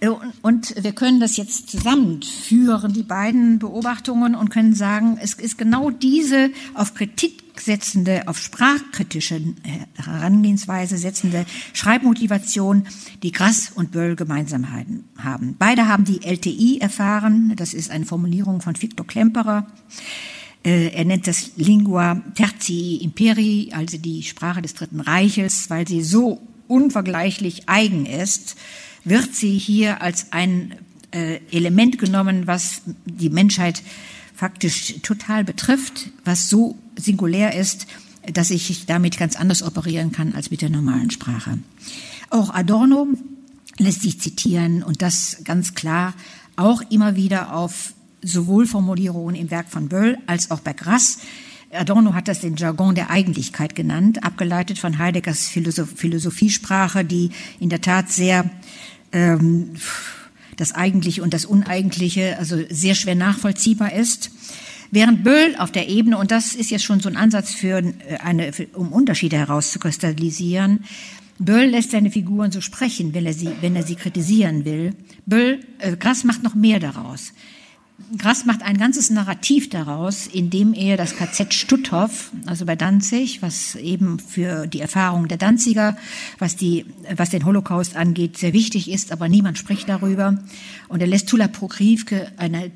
[0.00, 0.08] Äh,
[0.42, 5.90] und wir können das jetzt zusammenführen, die beiden Beobachtungen, und können sagen, es ist genau
[5.90, 12.86] diese auf Kritik setzende, auf sprachkritische äh, Herangehensweise setzende Schreibmotivation,
[13.22, 15.56] die Grass und Böll gemeinsam haben.
[15.58, 19.66] Beide haben die LTI erfahren, das ist eine Formulierung von Viktor Klemperer.
[20.64, 26.02] Äh, er nennt das Lingua Tertii Imperi, also die Sprache des Dritten Reiches, weil sie
[26.02, 28.56] so unvergleichlich eigen ist
[29.08, 30.74] wird sie hier als ein
[31.12, 33.82] äh, Element genommen, was die Menschheit
[34.34, 37.86] faktisch total betrifft, was so singulär ist,
[38.32, 41.58] dass ich damit ganz anders operieren kann als mit der normalen Sprache.
[42.30, 43.08] Auch Adorno
[43.78, 46.14] lässt sich zitieren und das ganz klar
[46.56, 51.18] auch immer wieder auf sowohl Formulierungen im Werk von Böll als auch bei Grass.
[51.72, 57.80] Adorno hat das den Jargon der Eigentlichkeit genannt, abgeleitet von Heideggers Philosophiesprache, die in der
[57.80, 58.50] Tat sehr
[59.12, 59.74] ähm,
[60.56, 64.30] das Eigentliche und das Uneigentliche also sehr schwer nachvollziehbar ist.
[64.90, 68.16] Während Böll auf der Ebene, und das ist jetzt schon so ein Ansatz für äh,
[68.22, 70.84] eine, um Unterschiede herauszukristallisieren,
[71.38, 74.94] Böll lässt seine Figuren so sprechen, wenn er sie, wenn er sie kritisieren will.
[75.24, 77.32] Böll, äh, Grass macht noch mehr daraus.
[78.16, 83.74] Grass macht ein ganzes Narrativ daraus, indem er das KZ Stutthof, also bei Danzig, was
[83.74, 85.96] eben für die Erfahrung der Danziger,
[86.38, 90.38] was die, was den Holocaust angeht, sehr wichtig ist, aber niemand spricht darüber.
[90.86, 92.70] Und er lässt Tula Prokrivke eine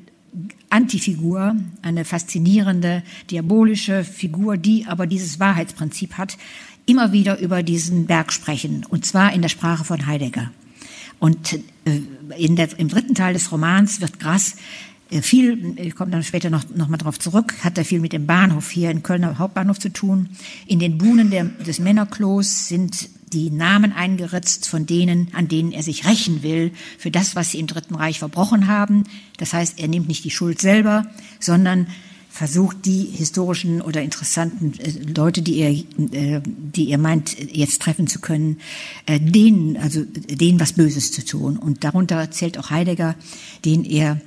[0.69, 6.37] Antifigur, eine faszinierende, diabolische Figur, die aber dieses Wahrheitsprinzip hat,
[6.85, 10.51] immer wieder über diesen Berg sprechen, und zwar in der Sprache von Heidegger.
[11.19, 11.53] Und
[11.85, 12.01] äh,
[12.37, 14.57] in der, im dritten Teil des Romans wird Grass
[15.21, 18.25] viel, ich komme dann später noch, noch mal drauf zurück, hat er viel mit dem
[18.25, 20.29] Bahnhof hier in Kölner Hauptbahnhof zu tun.
[20.65, 25.83] In den Buhnen der, des Männerklos sind die Namen eingeritzt von denen, an denen er
[25.83, 29.03] sich rächen will für das, was sie im Dritten Reich verbrochen haben.
[29.37, 31.07] Das heißt, er nimmt nicht die Schuld selber,
[31.39, 31.87] sondern
[32.29, 38.07] versucht, die historischen oder interessanten äh, Leute, die er, äh, die er meint, jetzt treffen
[38.07, 38.57] zu können,
[39.05, 41.57] äh, denen, also denen was Böses zu tun.
[41.57, 43.15] Und darunter zählt auch Heidegger,
[43.65, 44.19] den er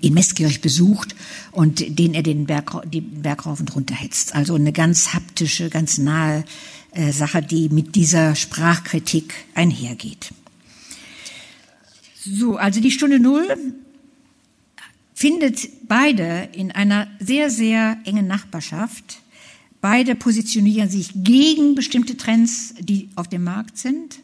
[0.00, 1.14] in Meßkirch besucht
[1.50, 4.34] und den er den Berg, den Berg rauf und runter hetzt.
[4.34, 6.44] Also eine ganz haptische, ganz nahe
[6.92, 10.32] äh, Sache, die mit dieser Sprachkritik einhergeht.
[12.22, 13.56] So, also die Stunde Null
[15.14, 19.20] findet beide in einer sehr, sehr engen Nachbarschaft.
[19.80, 24.20] Beide positionieren sich gegen bestimmte Trends, die auf dem Markt sind.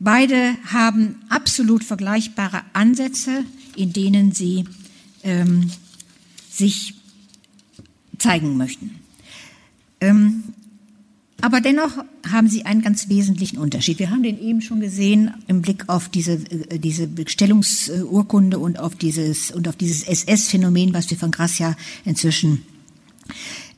[0.00, 3.44] Beide haben absolut vergleichbare Ansätze,
[3.78, 4.64] in denen sie
[5.22, 5.70] ähm,
[6.50, 6.94] sich
[8.18, 8.96] zeigen möchten.
[10.00, 10.44] Ähm,
[11.40, 14.00] aber dennoch haben sie einen ganz wesentlichen Unterschied.
[14.00, 18.96] Wir haben den eben schon gesehen im Blick auf diese, äh, diese Bestellungsurkunde und auf
[18.96, 22.62] dieses, und auf dieses SS-Phänomen, was wir von Gracia inzwischen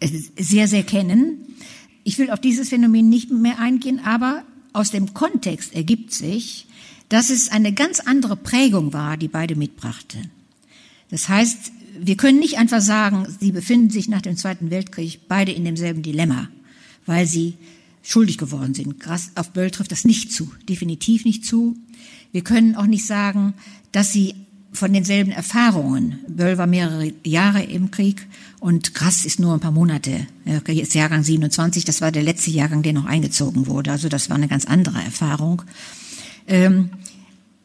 [0.00, 0.08] äh,
[0.38, 1.38] sehr, sehr kennen.
[2.02, 6.66] Ich will auf dieses Phänomen nicht mehr eingehen, aber aus dem Kontext ergibt sich,
[7.10, 10.18] dass es eine ganz andere Prägung war, die beide mitbrachte.
[11.10, 15.52] Das heißt, wir können nicht einfach sagen, sie befinden sich nach dem Zweiten Weltkrieg beide
[15.52, 16.48] in demselben Dilemma
[17.10, 17.54] weil sie
[18.02, 18.94] schuldig geworden sind.
[19.34, 21.76] Auf Böll trifft das nicht zu, definitiv nicht zu.
[22.32, 23.54] Wir können auch nicht sagen,
[23.92, 24.34] dass sie
[24.72, 26.20] von denselben Erfahrungen.
[26.28, 28.26] Böll war mehrere Jahre im Krieg
[28.60, 30.28] und Grass ist nur ein paar Monate.
[30.68, 33.90] Jetzt Jahrgang 27, das war der letzte Jahrgang, der noch eingezogen wurde.
[33.90, 35.62] Also das war eine ganz andere Erfahrung.
[36.50, 36.90] Ähm,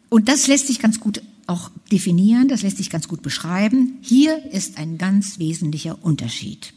[0.09, 3.97] und das lässt sich ganz gut auch definieren, das lässt sich ganz gut beschreiben.
[4.01, 6.73] Hier ist ein ganz wesentlicher Unterschied.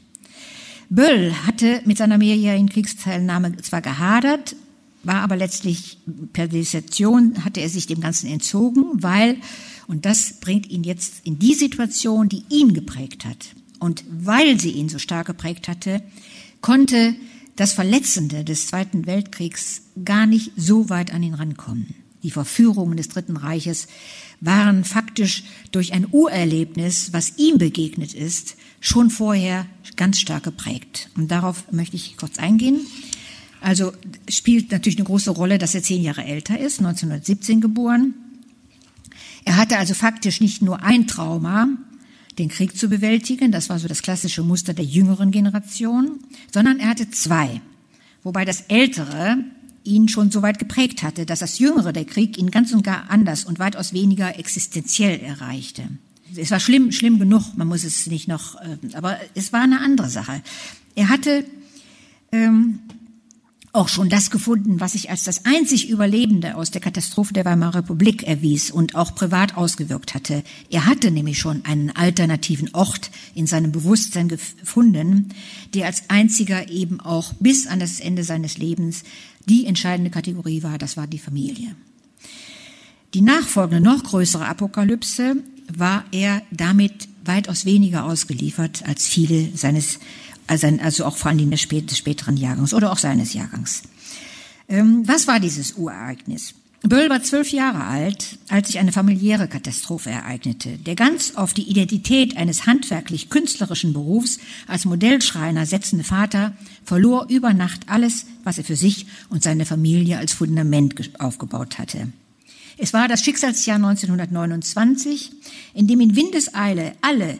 [0.90, 4.56] Böll hatte mit seiner mehrjährigen Kriegsteilnahme zwar gehadert,
[5.04, 5.98] war aber letztlich
[6.32, 9.36] per Desertion hatte er sich dem Ganzen entzogen, weil,
[9.86, 13.54] und das bringt ihn jetzt in die Situation, die ihn geprägt hat.
[13.78, 16.02] Und weil sie ihn so stark geprägt hatte,
[16.60, 17.14] konnte
[17.56, 21.94] das Verletzende des Zweiten Weltkriegs gar nicht so weit an ihn rankommen.
[22.22, 23.86] Die Verführungen des Dritten Reiches
[24.40, 31.10] waren faktisch durch ein Urerlebnis, was ihm begegnet ist, schon vorher ganz stark geprägt.
[31.16, 32.80] Und darauf möchte ich kurz eingehen.
[33.60, 33.92] Also
[34.28, 38.14] spielt natürlich eine große Rolle, dass er zehn Jahre älter ist, 1917 geboren.
[39.44, 41.68] Er hatte also faktisch nicht nur ein Trauma,
[42.38, 46.20] den Krieg zu bewältigen, das war so das klassische Muster der jüngeren Generation,
[46.52, 47.60] sondern er hatte zwei,
[48.22, 49.38] wobei das ältere
[49.88, 53.10] ihn schon so weit geprägt hatte, dass das jüngere der Krieg ihn ganz und gar
[53.10, 55.88] anders und weitaus weniger existenziell erreichte
[56.36, 59.80] es war schlimm, schlimm genug, man muss es nicht noch, äh, aber es war eine
[59.80, 60.42] andere Sache.
[60.94, 61.44] Er hatte
[62.32, 62.80] ähm,
[63.72, 67.76] auch schon das gefunden, was sich als das einzig Überlebende aus der Katastrophe der Weimarer
[67.76, 70.42] Republik erwies und auch privat ausgewirkt hatte.
[70.70, 75.28] Er hatte nämlich schon einen alternativen Ort in seinem Bewusstsein gefunden,
[75.74, 79.04] der als einziger eben auch bis an das Ende seines Lebens
[79.48, 81.74] die entscheidende Kategorie war, das war die Familie.
[83.14, 85.36] Die nachfolgende, noch größere Apokalypse
[85.74, 89.98] war er damit weitaus weniger ausgeliefert als viele seines,
[90.48, 93.82] also auch vor allem des späteren Jahrgangs oder auch seines Jahrgangs.
[94.68, 96.54] Ähm, was war dieses Urereignis?
[96.82, 100.78] Böll war zwölf Jahre alt, als sich eine familiäre Katastrophe ereignete.
[100.78, 107.88] Der ganz auf die Identität eines handwerklich-künstlerischen Berufs als Modellschreiner setzende Vater verlor über Nacht
[107.88, 112.12] alles, was er für sich und seine Familie als Fundament aufgebaut hatte.
[112.76, 115.32] Es war das Schicksalsjahr 1929,
[115.74, 117.38] in dem in Windeseile alle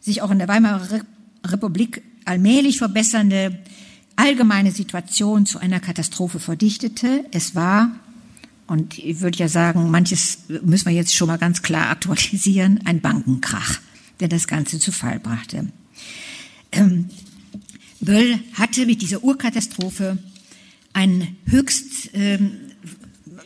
[0.00, 1.00] sich auch in der Weimarer
[1.44, 3.58] Republik allmählich verbessernde
[4.16, 7.24] allgemeine Situation zu einer Katastrophe verdichtete.
[7.30, 7.92] Es war,
[8.66, 13.00] und ich würde ja sagen, manches müssen wir jetzt schon mal ganz klar aktualisieren, ein
[13.00, 13.80] Bankenkrach,
[14.20, 15.68] der das Ganze zu Fall brachte.
[16.72, 17.10] Ähm,
[18.00, 20.18] Böll hatte mit dieser Urkatastrophe
[20.92, 22.52] einen höchst, ähm,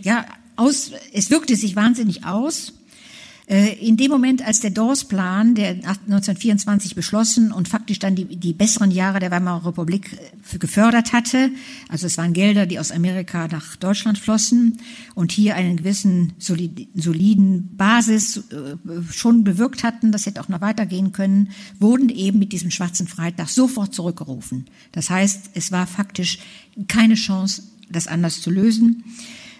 [0.00, 0.24] ja,
[0.56, 2.72] aus, es wirkte sich wahnsinnig aus.
[3.52, 8.54] Äh, in dem Moment, als der Dawes-Plan, der 1924 beschlossen und faktisch dann die, die
[8.54, 10.18] besseren Jahre der Weimarer Republik
[10.54, 11.50] äh, gefördert hatte,
[11.90, 14.78] also es waren Gelder, die aus Amerika nach Deutschland flossen
[15.14, 21.12] und hier einen gewissen soliden Basis äh, schon bewirkt hatten, das hätte auch noch weitergehen
[21.12, 24.64] können, wurden eben mit diesem schwarzen Freitag sofort zurückgerufen.
[24.92, 26.38] Das heißt, es war faktisch
[26.88, 29.04] keine Chance, das anders zu lösen.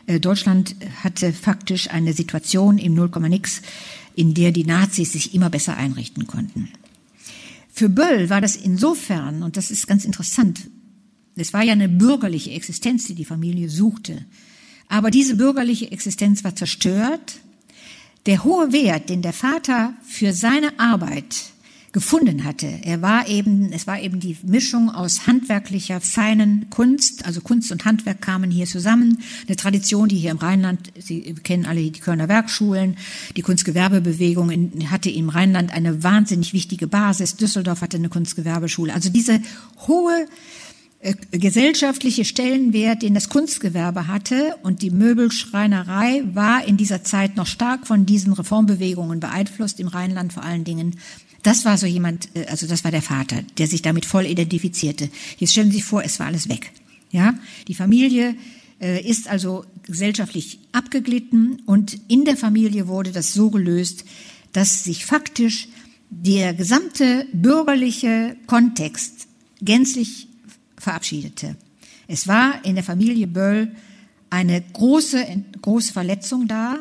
[0.06, 3.62] Äh, Deutschland hatte faktisch eine Situation im Nullkomma-Nix,
[4.14, 6.68] in der die Nazis sich immer besser einrichten konnten.
[7.72, 10.68] Für Böll war das insofern, und das ist ganz interessant,
[11.34, 14.24] es war ja eine bürgerliche Existenz, die die Familie suchte.
[14.88, 17.40] Aber diese bürgerliche Existenz war zerstört.
[18.26, 21.52] Der hohe Wert, den der Vater für seine Arbeit
[21.92, 22.66] gefunden hatte.
[22.82, 27.84] Er war eben, es war eben die Mischung aus handwerklicher, feinen Kunst, also Kunst und
[27.84, 29.22] Handwerk kamen hier zusammen.
[29.46, 32.96] Eine Tradition, die hier im Rheinland, Sie kennen alle die Kölner Werkschulen,
[33.36, 37.36] die Kunstgewerbebewegung hatte im Rheinland eine wahnsinnig wichtige Basis.
[37.36, 38.94] Düsseldorf hatte eine Kunstgewerbeschule.
[38.94, 39.40] Also diese
[39.86, 40.26] hohe
[41.00, 47.46] äh, gesellschaftliche Stellenwert, den das Kunstgewerbe hatte und die Möbelschreinerei war in dieser Zeit noch
[47.46, 50.96] stark von diesen Reformbewegungen beeinflusst, im Rheinland vor allen Dingen.
[51.42, 55.10] Das war so jemand, äh, also das war der Vater, der sich damit voll identifizierte.
[55.38, 56.72] Jetzt stellen Sie sich vor, es war alles weg.
[57.10, 57.34] Ja,
[57.68, 58.36] die Familie
[58.80, 64.04] äh, ist also gesellschaftlich abgeglitten und in der Familie wurde das so gelöst,
[64.52, 65.68] dass sich faktisch
[66.10, 69.26] der gesamte bürgerliche Kontext
[69.60, 70.28] gänzlich
[70.76, 71.56] verabschiedete.
[72.06, 73.74] Es war in der Familie Böll
[74.30, 76.78] eine große, große Verletzung da,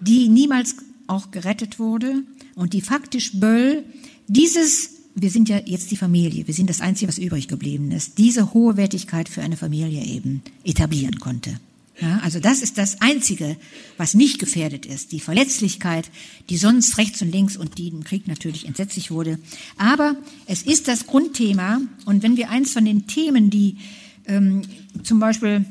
[0.00, 2.22] die niemals auch gerettet wurde
[2.58, 3.84] und die faktisch Böll
[4.26, 8.18] dieses, wir sind ja jetzt die Familie, wir sind das Einzige, was übrig geblieben ist,
[8.18, 11.60] diese hohe Wertigkeit für eine Familie eben etablieren konnte.
[12.00, 13.56] Ja, also das ist das Einzige,
[13.96, 15.12] was nicht gefährdet ist.
[15.12, 16.10] Die Verletzlichkeit,
[16.48, 19.38] die sonst rechts und links und die im Krieg natürlich entsetzlich wurde.
[19.76, 20.16] Aber
[20.46, 21.80] es ist das Grundthema.
[22.06, 23.78] Und wenn wir eins von den Themen, die
[24.26, 24.62] ähm,
[25.02, 25.64] zum Beispiel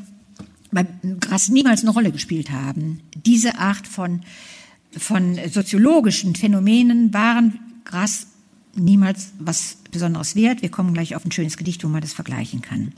[0.72, 0.86] bei
[1.20, 4.22] Grass niemals eine Rolle gespielt haben, diese Art von
[5.00, 8.28] von soziologischen Phänomenen waren Gras
[8.78, 10.62] niemals was Besonderes wert.
[10.62, 12.94] Wir kommen gleich auf ein schönes Gedicht, wo man das vergleichen kann.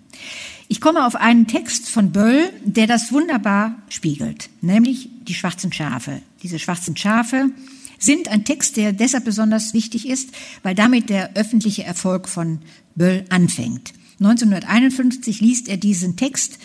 [0.67, 6.21] Ich komme auf einen Text von Böll, der das wunderbar spiegelt, nämlich die schwarzen Schafe.
[6.43, 7.51] Diese schwarzen Schafe
[7.97, 10.29] sind ein Text, der deshalb besonders wichtig ist,
[10.63, 12.59] weil damit der öffentliche Erfolg von
[12.95, 13.93] Böll anfängt.
[14.19, 16.59] 1951 liest er diesen Text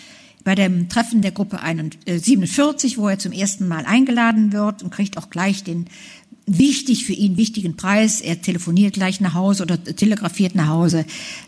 [0.45, 1.59] bei dem Treffen der Gruppe
[2.05, 5.87] 47, äh, wo er zum ersten Mal eingeladen wird und kriegt auch gleich den
[6.45, 8.21] wichtig für ihn wichtigen Preis.
[8.21, 11.05] Er telefoniert gleich nach Hause oder telegrafiert nach Hause,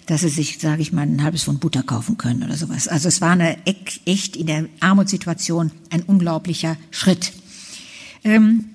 [0.08, 2.88] dass sie sich, sage ich mal, ein halbes Pfund Butter kaufen können oder sowas.
[2.88, 7.34] Also es war eine echt in der Armutssituation ein unglaublicher Schritt.
[8.24, 8.66] Ähm,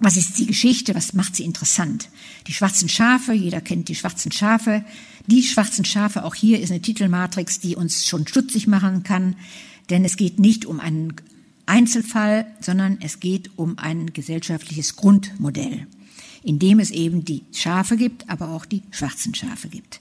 [0.00, 0.94] was ist die Geschichte?
[0.94, 2.08] Was macht sie interessant?
[2.48, 4.82] Die schwarzen Schafe, jeder kennt die schwarzen Schafe.
[5.26, 9.36] Die schwarzen Schafe, auch hier ist eine Titelmatrix, die uns schon stutzig machen kann,
[9.90, 11.14] denn es geht nicht um einen
[11.66, 15.86] Einzelfall, sondern es geht um ein gesellschaftliches Grundmodell,
[16.42, 20.00] in dem es eben die Schafe gibt, aber auch die schwarzen Schafe gibt.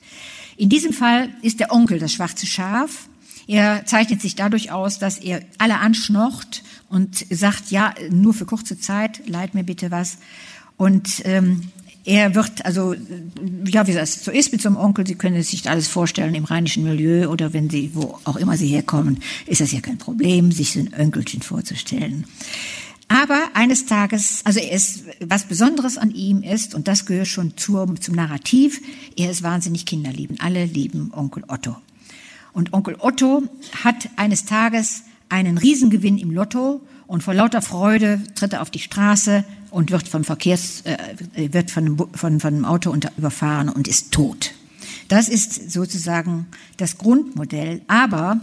[0.55, 3.09] In diesem Fall ist der Onkel das schwarze Schaf.
[3.47, 8.79] Er zeichnet sich dadurch aus, dass er alle anschnocht und sagt, ja, nur für kurze
[8.79, 10.17] Zeit, leid mir bitte was.
[10.77, 11.71] Und ähm,
[12.07, 12.95] er wird, also,
[13.65, 16.45] ja, wie das so ist mit so einem Onkel, Sie können sich alles vorstellen im
[16.45, 20.53] rheinischen Milieu oder wenn Sie, wo auch immer Sie herkommen, ist das ja kein Problem,
[20.53, 22.25] sich so ein Onkelchen vorzustellen.
[23.09, 27.57] Aber eines Tages, also er ist, was Besonderes an ihm ist, und das gehört schon
[27.57, 28.81] zur, zum Narrativ,
[29.17, 30.39] er ist wahnsinnig kinderlieben.
[30.39, 31.75] Alle lieben Onkel Otto.
[32.53, 33.43] Und Onkel Otto
[33.83, 38.79] hat eines Tages einen Riesengewinn im Lotto und vor lauter Freude tritt er auf die
[38.79, 43.87] Straße und wird vom Verkehrs, äh, wird von, von, von einem Auto unter, überfahren und
[43.87, 44.53] ist tot.
[45.07, 47.81] Das ist sozusagen das Grundmodell.
[47.87, 48.41] Aber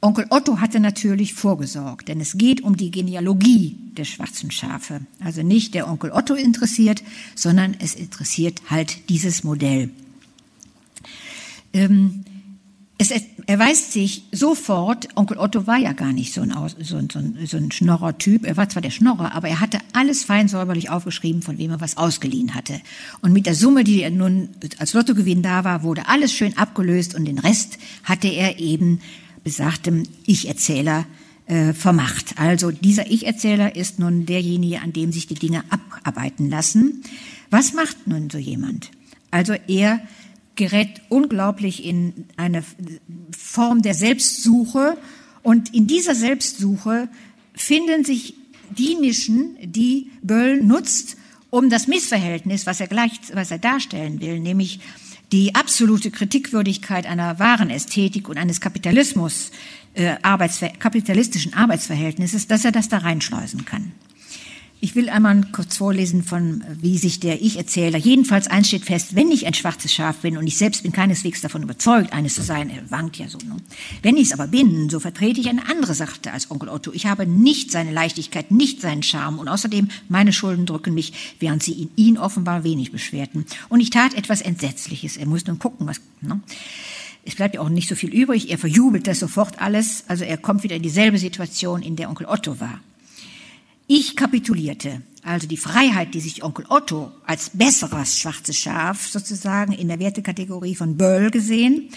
[0.00, 5.00] Onkel Otto hatte natürlich vorgesorgt, denn es geht um die Genealogie der schwarzen Schafe.
[5.18, 7.02] Also nicht der Onkel Otto interessiert,
[7.34, 9.90] sondern es interessiert halt dieses Modell.
[11.72, 12.24] Ähm,
[13.00, 13.12] es
[13.46, 17.70] erweist sich sofort, Onkel Otto war ja gar nicht so ein, so so so ein
[17.70, 18.44] Schnorrer-Typ.
[18.44, 21.80] Er war zwar der Schnorrer, aber er hatte alles fein säuberlich aufgeschrieben, von wem er
[21.80, 22.80] was ausgeliehen hatte.
[23.22, 27.14] Und mit der Summe, die er nun als Lottogewinn da war, wurde alles schön abgelöst
[27.14, 29.00] und den Rest hatte er eben
[29.44, 31.06] besagtem Ich-Erzähler
[31.46, 32.34] äh, vermacht.
[32.36, 37.04] Also dieser Ich-Erzähler ist nun derjenige, an dem sich die Dinge abarbeiten lassen.
[37.48, 38.90] Was macht nun so jemand?
[39.30, 40.00] Also er
[40.58, 42.62] gerät unglaublich in eine
[43.34, 44.98] Form der Selbstsuche.
[45.42, 47.08] Und in dieser Selbstsuche
[47.54, 48.34] finden sich
[48.68, 51.16] die Nischen, die Böll nutzt,
[51.48, 54.80] um das Missverhältnis, was er gleich, was er darstellen will, nämlich
[55.32, 59.50] die absolute Kritikwürdigkeit einer wahren Ästhetik und eines Kapitalismus,
[59.94, 63.92] äh, Arbeitsver kapitalistischen Arbeitsverhältnisses, dass er das da reinschleusen kann.
[64.80, 69.32] Ich will einmal kurz vorlesen von, wie sich der Ich-Erzähler, jedenfalls eins steht fest, wenn
[69.32, 72.70] ich ein schwarzes Schaf bin und ich selbst bin keineswegs davon überzeugt, eines zu sein,
[72.70, 73.56] er wankt ja so, ne?
[74.02, 76.92] wenn ich es aber bin, so vertrete ich eine andere Sache als Onkel Otto.
[76.92, 81.64] Ich habe nicht seine Leichtigkeit, nicht seinen Charme und außerdem meine Schulden drücken mich, während
[81.64, 83.46] sie in ihn offenbar wenig beschwerten.
[83.68, 85.16] Und ich tat etwas Entsetzliches.
[85.16, 86.40] Er muss nun gucken, was, ne?
[87.24, 88.48] Es bleibt ja auch nicht so viel übrig.
[88.48, 90.04] Er verjubelt das sofort alles.
[90.06, 92.80] Also er kommt wieder in dieselbe Situation, in der Onkel Otto war.
[93.90, 95.00] Ich kapitulierte.
[95.22, 100.74] Also die Freiheit, die sich Onkel Otto als besseres schwarzes Schaf sozusagen in der Wertekategorie
[100.74, 101.88] von Böll gesehen,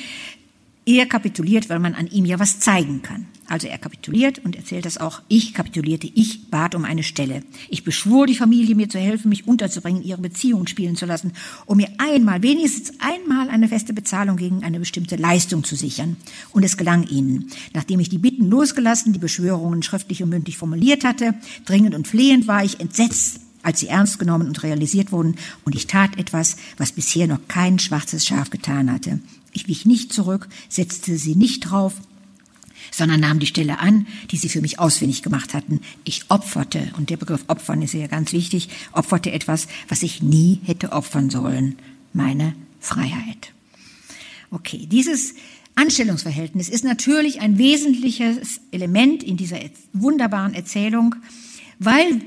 [0.85, 3.27] er kapituliert, weil man an ihm ja was zeigen kann.
[3.47, 5.21] Also er kapituliert und erzählt das auch.
[5.27, 7.43] Ich kapitulierte, ich bat um eine Stelle.
[7.69, 11.33] Ich beschwor die Familie, mir zu helfen, mich unterzubringen, ihre Beziehungen spielen zu lassen,
[11.65, 16.15] um mir einmal, wenigstens einmal eine feste Bezahlung gegen eine bestimmte Leistung zu sichern.
[16.51, 17.47] Und es gelang ihnen.
[17.73, 22.47] Nachdem ich die Bitten losgelassen, die Beschwörungen schriftlich und mündlich formuliert hatte, dringend und flehend
[22.47, 25.35] war ich entsetzt, als sie ernst genommen und realisiert wurden,
[25.65, 29.19] und ich tat etwas, was bisher noch kein schwarzes Schaf getan hatte.
[29.53, 31.95] Ich wich nicht zurück, setzte sie nicht drauf,
[32.91, 35.81] sondern nahm die Stelle an, die sie für mich ausfindig gemacht hatten.
[36.03, 40.59] Ich opferte, und der Begriff opfern ist ja ganz wichtig, opferte etwas, was ich nie
[40.63, 41.75] hätte opfern sollen,
[42.13, 43.53] meine Freiheit.
[44.49, 45.35] Okay, dieses
[45.75, 49.59] Anstellungsverhältnis ist natürlich ein wesentliches Element in dieser
[49.93, 51.15] wunderbaren Erzählung,
[51.79, 52.21] weil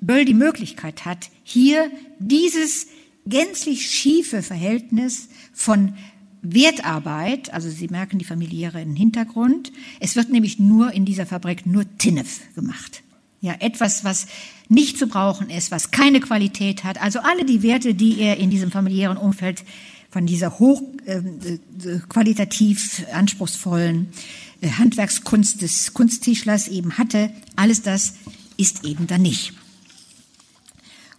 [0.00, 2.86] Böll die Möglichkeit hat, hier dieses
[3.26, 5.94] gänzlich schiefe Verhältnis von
[6.42, 9.72] Wertarbeit, also Sie merken die familiären Hintergrund.
[10.00, 13.02] Es wird nämlich nur in dieser Fabrik nur Tinnef gemacht.
[13.40, 14.26] Ja, etwas, was
[14.68, 17.00] nicht zu brauchen ist, was keine Qualität hat.
[17.00, 19.64] Also alle die Werte, die er in diesem familiären Umfeld
[20.10, 21.20] von dieser hoch äh,
[22.08, 24.08] qualitativ anspruchsvollen
[24.60, 28.14] äh, Handwerkskunst des Kunsttischlers eben hatte, alles das
[28.56, 29.52] ist eben da nicht.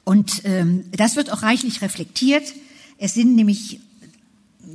[0.10, 2.56] Und ähm, das wird auch reichlich reflektiert.
[2.98, 3.80] Es sind nämlich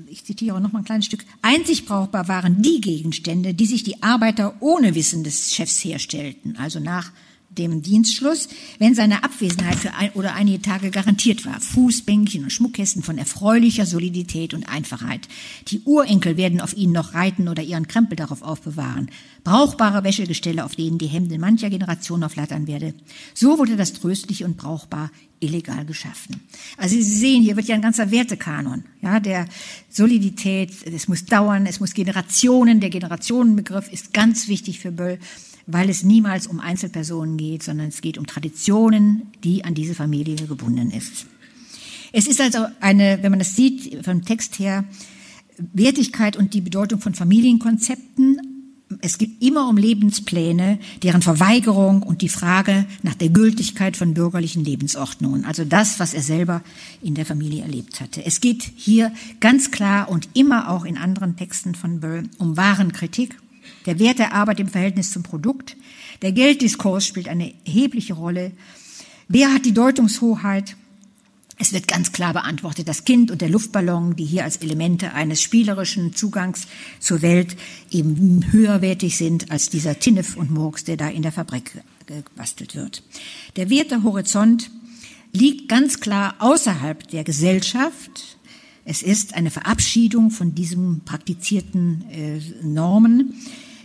[0.07, 4.01] ich zitiere noch mal ein kleines Stück, einzig brauchbar waren die Gegenstände, die sich die
[4.01, 7.11] Arbeiter ohne Wissen des Chefs herstellten, also nach
[7.59, 8.49] dem Dienstschluss,
[8.79, 11.61] wenn seine Abwesenheit für ein oder einige Tage garantiert war.
[11.61, 15.29] Fußbänkchen und Schmuckkästen von erfreulicher Solidität und Einfachheit.
[15.69, 19.11] Die Urenkel werden auf ihnen noch reiten oder ihren Krempel darauf aufbewahren.
[19.45, 22.95] Brauchbare Wäschegestelle, auf denen die Hemden mancher Generation auflattern werde.
[23.35, 26.41] So wurde das tröstlich und brauchbar illegal geschaffen.
[26.77, 29.47] Also Sie sehen, hier wird ja ein ganzer Wertekanon, ja, der
[29.91, 35.19] Solidität, es muss dauern, es muss Generationen, der Generationenbegriff ist ganz wichtig für Böll,
[35.67, 40.37] weil es niemals um Einzelpersonen geht, sondern es geht um Traditionen, die an diese Familie
[40.47, 41.27] gebunden ist.
[42.13, 44.85] Es ist also eine, wenn man das sieht vom Text her,
[45.73, 48.55] Wertigkeit und die Bedeutung von Familienkonzepten
[49.01, 54.65] es geht immer um Lebenspläne, deren Verweigerung und die Frage nach der Gültigkeit von bürgerlichen
[54.65, 56.63] Lebensordnungen, also das, was er selber
[57.03, 58.25] in der Familie erlebt hatte.
[58.25, 63.37] Es geht hier ganz klar und immer auch in anderen Texten von Böll um Warenkritik,
[63.87, 65.77] der Wert der Arbeit im Verhältnis zum Produkt,
[66.23, 68.53] der Gelddiskurs spielt eine erhebliche Rolle.
[69.29, 70.77] Wer hat die Deutungshoheit?
[71.57, 75.41] Es wird ganz klar beantwortet, das Kind und der Luftballon, die hier als Elemente eines
[75.41, 76.67] spielerischen Zugangs
[76.99, 77.57] zur Welt
[77.91, 83.03] eben höherwertig sind als dieser Tinnef und Murks, der da in der Fabrik gebastelt wird.
[83.57, 84.71] Der Werte Horizont
[85.33, 88.39] liegt ganz klar außerhalb der Gesellschaft.
[88.85, 93.35] Es ist eine Verabschiedung von diesen praktizierten äh, Normen.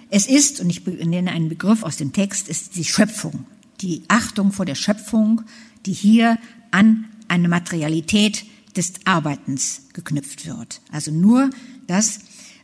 [0.09, 3.45] Es ist, und ich nenne einen Begriff aus dem Text, ist die Schöpfung,
[3.81, 5.43] die Achtung vor der Schöpfung,
[5.85, 6.37] die hier
[6.71, 8.45] an eine Materialität
[8.75, 10.81] des Arbeitens geknüpft wird.
[10.91, 11.49] Also nur
[11.87, 12.19] das,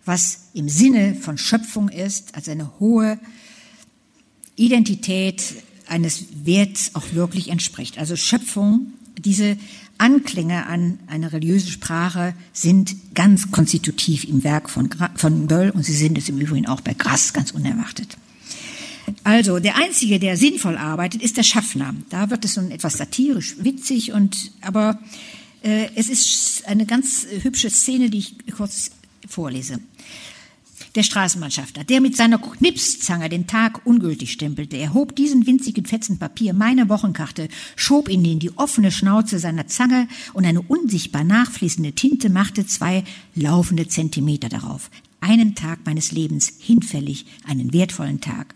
[0.06, 3.20] was im Sinne von Schöpfung ist, also eine hohe
[4.56, 5.44] Identität
[5.88, 7.98] eines Werts auch wirklich entspricht.
[7.98, 9.58] Also Schöpfung, diese
[9.98, 15.94] Anklänge an eine religiöse Sprache sind ganz konstitutiv im Werk von, von Böll und sie
[15.94, 18.18] sind es im Übrigen auch bei Grass ganz unerwartet.
[19.24, 21.94] Also, der Einzige, der sinnvoll arbeitet, ist der Schaffner.
[22.10, 25.00] Da wird es nun etwas satirisch, witzig und, aber
[25.64, 28.92] äh, es ist eine ganz hübsche Szene, die ich kurz
[29.28, 29.80] vorlese.
[30.96, 36.54] Der Straßenmannschaftler, der mit seiner Knipszange den Tag ungültig stempelte, erhob diesen winzigen Fetzen Papier,
[36.54, 42.30] meine Wochenkarte, schob ihn in die offene Schnauze seiner Zange und eine unsichtbar nachfließende Tinte
[42.30, 43.04] machte zwei
[43.36, 44.90] laufende Zentimeter darauf.
[45.26, 48.54] Einen Tag meines Lebens hinfällig, einen wertvollen Tag,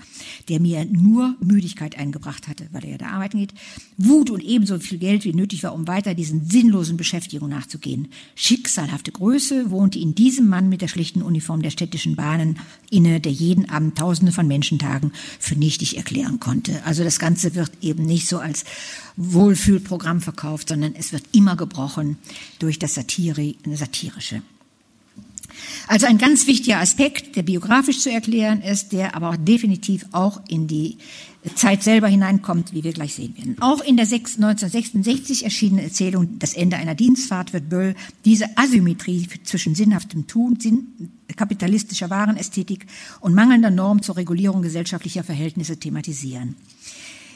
[0.49, 3.55] der mir nur Müdigkeit eingebracht hatte, weil er ja da arbeiten geht,
[3.97, 8.09] Wut und ebenso viel Geld wie nötig war, um weiter diesen sinnlosen Beschäftigungen nachzugehen.
[8.35, 12.59] Schicksalhafte Größe wohnte in diesem Mann mit der schlichten Uniform der städtischen Bahnen
[12.91, 16.85] inne, der jeden Abend Tausende von Menschentagen für nichtig erklären konnte.
[16.85, 18.63] Also das Ganze wird eben nicht so als
[19.17, 22.17] Wohlfühlprogramm verkauft, sondern es wird immer gebrochen
[22.59, 24.43] durch das Satire, Satirische.
[25.87, 30.41] Also ein ganz wichtiger Aspekt, der biografisch zu erklären ist, der aber auch definitiv auch
[30.47, 30.97] in die
[31.55, 33.55] Zeit selber hineinkommt, wie wir gleich sehen werden.
[33.61, 37.95] Auch in der 1966 erschienenen Erzählung Das Ende einer Dienstfahrt wird Böll
[38.25, 42.85] diese Asymmetrie zwischen sinnhaftem Tun, Sinn, kapitalistischer Warenästhetik
[43.21, 46.55] und mangelnder Norm zur Regulierung gesellschaftlicher Verhältnisse thematisieren.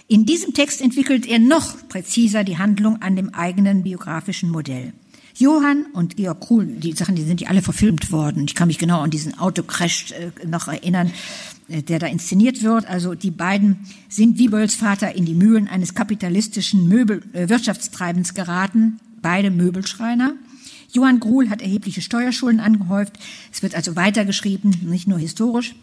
[0.08, 4.94] In diesem Text entwickelt er noch präziser die Handlung an dem eigenen biografischen Modell.
[5.36, 8.46] Johann und Georg Kruhl, die Sachen, die sind ja alle verfilmt worden.
[8.48, 11.12] Ich kann mich genau an diesen Autocrash äh, noch erinnern,
[11.70, 12.88] äh, der da inszeniert wird.
[12.88, 13.80] Also die beiden
[14.10, 20.34] sind wie Bölls Vater in die Mühlen eines kapitalistischen Möbel äh, Wirtschaftstreibens geraten, beide Möbelschreiner.
[20.92, 23.14] Johann Gruhl hat erhebliche Steuerschulden angehäuft.
[23.52, 25.74] Es wird also weitergeschrieben, nicht nur historisch.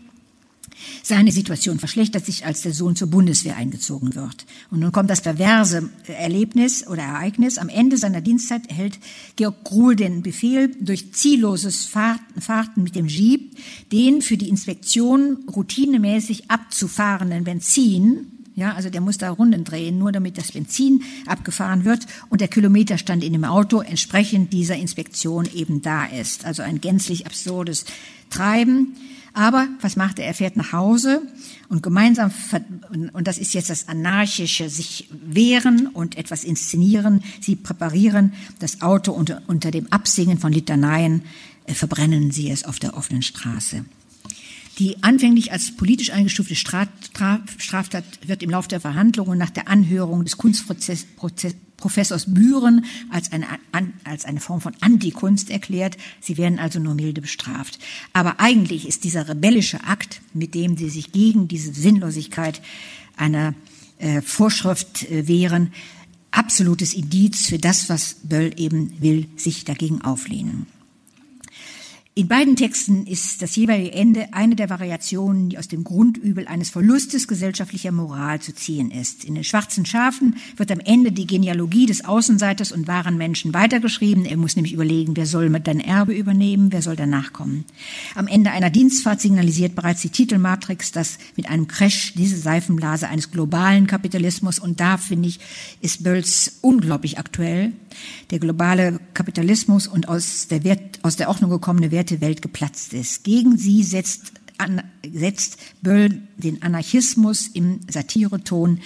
[1.03, 4.47] Seine Situation verschlechtert sich, als der Sohn zur Bundeswehr eingezogen wird.
[4.71, 7.59] Und nun kommt das perverse Erlebnis oder Ereignis.
[7.59, 8.99] Am Ende seiner Dienstzeit erhält
[9.37, 13.57] Georg Gruhl den Befehl, durch zielloses Fahrten mit dem Jeep
[13.93, 18.27] den für die Inspektion routinemäßig abzufahrenden Benzin
[18.61, 22.49] ja, also der muss da Runden drehen, nur damit das Benzin abgefahren wird und der
[22.49, 26.45] Kilometerstand in dem Auto entsprechend dieser Inspektion eben da ist.
[26.45, 27.87] Also ein gänzlich absurdes
[28.29, 28.97] Treiben.
[29.33, 30.27] Aber was macht er?
[30.27, 31.23] Er fährt nach Hause
[31.69, 32.33] und gemeinsam,
[33.13, 37.23] und das ist jetzt das anarchische, sich wehren und etwas inszenieren.
[37.41, 41.23] Sie präparieren das Auto unter, unter dem Absingen von Litaneien,
[41.67, 43.85] äh, verbrennen sie es auf der offenen Straße.
[44.79, 50.39] Die anfänglich als politisch eingestufte Straftat wird im Laufe der Verhandlungen nach der Anhörung des
[51.81, 53.47] Kunstprofessors Büren als eine,
[54.05, 55.97] als eine Form von Antikunst erklärt.
[56.21, 57.79] Sie werden also nur milde bestraft.
[58.13, 62.61] Aber eigentlich ist dieser rebellische Akt, mit dem sie sich gegen diese Sinnlosigkeit
[63.17, 63.55] einer
[63.99, 65.73] äh, Vorschrift äh, wehren,
[66.31, 70.67] absolutes Indiz für das, was Böll eben will, sich dagegen auflehnen.
[72.17, 76.69] In beiden Texten ist das jeweilige Ende eine der Variationen, die aus dem Grundübel eines
[76.69, 79.25] Verlustes gesellschaftlicher Moral zu ziehen ist.
[79.25, 84.25] In den schwarzen Schafen wird am Ende die Genealogie des Außenseiters und wahren Menschen weitergeschrieben.
[84.25, 87.65] Er muss nämlich überlegen, wer soll mit dein Erbe übernehmen, wer soll danach kommen.
[88.17, 93.31] Am Ende einer Dienstfahrt signalisiert bereits die Titelmatrix, dass mit einem Crash diese Seifenblase eines
[93.31, 95.39] globalen Kapitalismus und da finde ich,
[95.81, 97.73] ist Bölls unglaublich aktuell.
[98.33, 102.93] Der globale Kapitalismus und aus der, Wert, aus der Ordnung gekommene Wert komplette Welt geplatzt
[102.93, 103.25] ist.
[103.25, 104.83] Gegen sie setzt, an,
[105.13, 108.81] setzt Böll den Anarchismus im Satireton,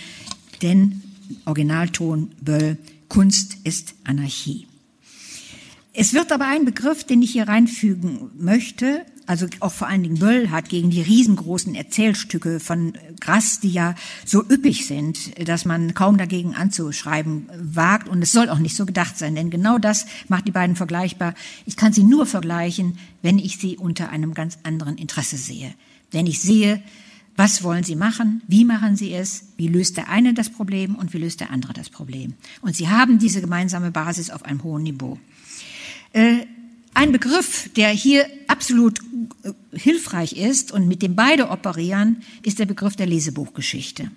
[0.62, 1.02] den
[1.46, 4.66] Originalton Böll, Kunst ist Anarchie.
[5.92, 10.18] Es wird aber ein Begriff, den ich hier reinfügen möchte, also auch vor allen Dingen
[10.18, 13.94] Böll hat gegen die riesengroßen Erzählstücke von Grass, die ja
[14.24, 18.08] so üppig sind, dass man kaum dagegen anzuschreiben wagt.
[18.08, 21.34] Und es soll auch nicht so gedacht sein, denn genau das macht die beiden vergleichbar.
[21.66, 25.74] Ich kann sie nur vergleichen, wenn ich sie unter einem ganz anderen Interesse sehe.
[26.10, 26.82] Wenn ich sehe,
[27.36, 28.42] was wollen Sie machen?
[28.46, 29.48] Wie machen Sie es?
[29.56, 32.34] Wie löst der eine das Problem und wie löst der andere das Problem?
[32.60, 35.18] Und Sie haben diese gemeinsame Basis auf einem hohen Niveau.
[36.12, 36.46] Äh,
[36.94, 39.00] ein Begriff, der hier absolut
[39.42, 44.10] äh, hilfreich ist und mit dem beide operieren, ist der Begriff der Lesebuchgeschichte.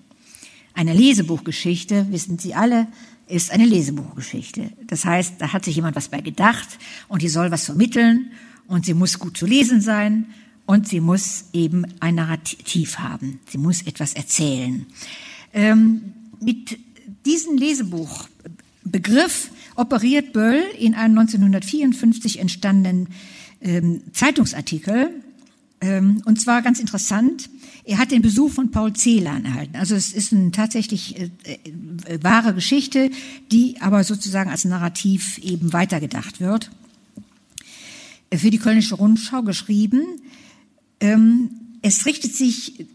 [0.74, 2.88] Eine Lesebuchgeschichte, wissen Sie alle,
[3.28, 4.72] ist eine Lesebuchgeschichte.
[4.86, 6.68] Das heißt, da hat sich jemand was bei gedacht
[7.08, 8.32] und die soll was vermitteln
[8.68, 10.28] und sie muss gut zu lesen sein
[10.66, 13.40] und sie muss eben ein Narrativ haben.
[13.50, 14.86] Sie muss etwas erzählen.
[15.54, 16.78] Ähm, mit
[17.26, 23.08] diesem Lesebuchbegriff operiert Böll in einem 1954 entstandenen
[23.62, 25.12] ähm, Zeitungsartikel.
[25.80, 27.50] Ähm, und zwar ganz interessant.
[27.84, 29.78] Er hat den Besuch von Paul Celan erhalten.
[29.78, 33.12] Also es ist eine tatsächlich äh, äh, wahre Geschichte,
[33.52, 36.72] die aber sozusagen als Narrativ eben weitergedacht wird.
[38.34, 40.04] Für die Kölnische Rundschau geschrieben.
[41.00, 41.52] Ähm,
[41.82, 42.88] es richtet sich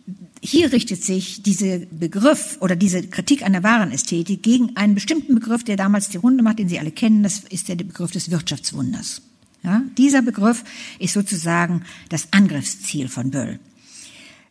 [0.45, 5.63] hier richtet sich dieser Begriff oder diese Kritik an der Warenästhetik gegen einen bestimmten Begriff,
[5.63, 9.23] der damals die Runde macht, den Sie alle kennen, das ist der Begriff des Wirtschaftswunders.
[9.63, 10.65] Ja, dieser Begriff
[10.99, 13.61] ist sozusagen das Angriffsziel von Böll.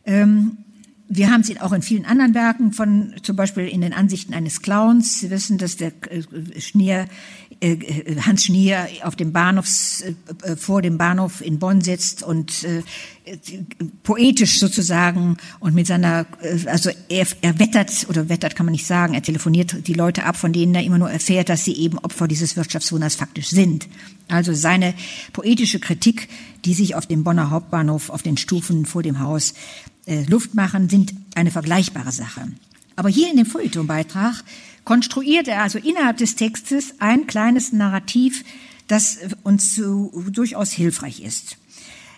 [0.06, 0.56] Ähm,
[1.14, 4.62] wir haben sie auch in vielen anderen Werken von, zum Beispiel in den Ansichten eines
[4.62, 5.20] Clowns.
[5.20, 6.22] Sie wissen, dass der äh,
[6.58, 7.06] Schnier,
[7.60, 7.76] äh,
[8.22, 12.66] Hans Schnier auf dem Bahnhofs, äh, vor dem Bahnhof in Bonn sitzt und
[14.02, 16.26] poetisch sozusagen und mit seiner,
[16.66, 20.36] also er, er wettert, oder wettert kann man nicht sagen, er telefoniert die Leute ab,
[20.36, 23.88] von denen er immer nur erfährt, dass sie eben Opfer dieses Wirtschaftswunders faktisch sind.
[24.28, 24.94] Also seine
[25.32, 26.28] poetische Kritik,
[26.64, 29.54] die sich auf dem Bonner Hauptbahnhof, auf den Stufen vor dem Haus
[30.06, 32.48] äh, Luft machen, sind eine vergleichbare Sache.
[32.96, 34.42] Aber hier in dem Feuilleton-Beitrag
[34.84, 38.44] konstruiert er also innerhalb des Textes ein kleines Narrativ,
[38.88, 41.56] das uns so durchaus hilfreich ist.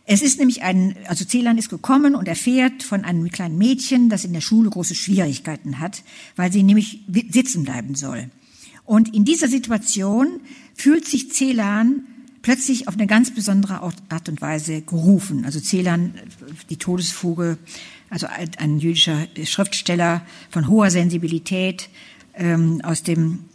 [0.06, 4.24] Es ist nämlich ein, also Celan ist gekommen und erfährt von einem kleinen Mädchen, das
[4.24, 6.02] in der Schule große Schwierigkeiten hat,
[6.36, 8.28] weil sie nämlich sitzen bleiben soll.
[8.84, 10.40] Und in dieser Situation
[10.74, 12.06] fühlt sich Celan
[12.44, 15.46] plötzlich auf eine ganz besondere Art und Weise gerufen.
[15.46, 16.12] Also Celan,
[16.68, 17.56] die Todesfuge,
[18.10, 20.20] also ein jüdischer Schriftsteller
[20.50, 21.88] von hoher Sensibilität,
[22.34, 23.46] ähm, aus dem,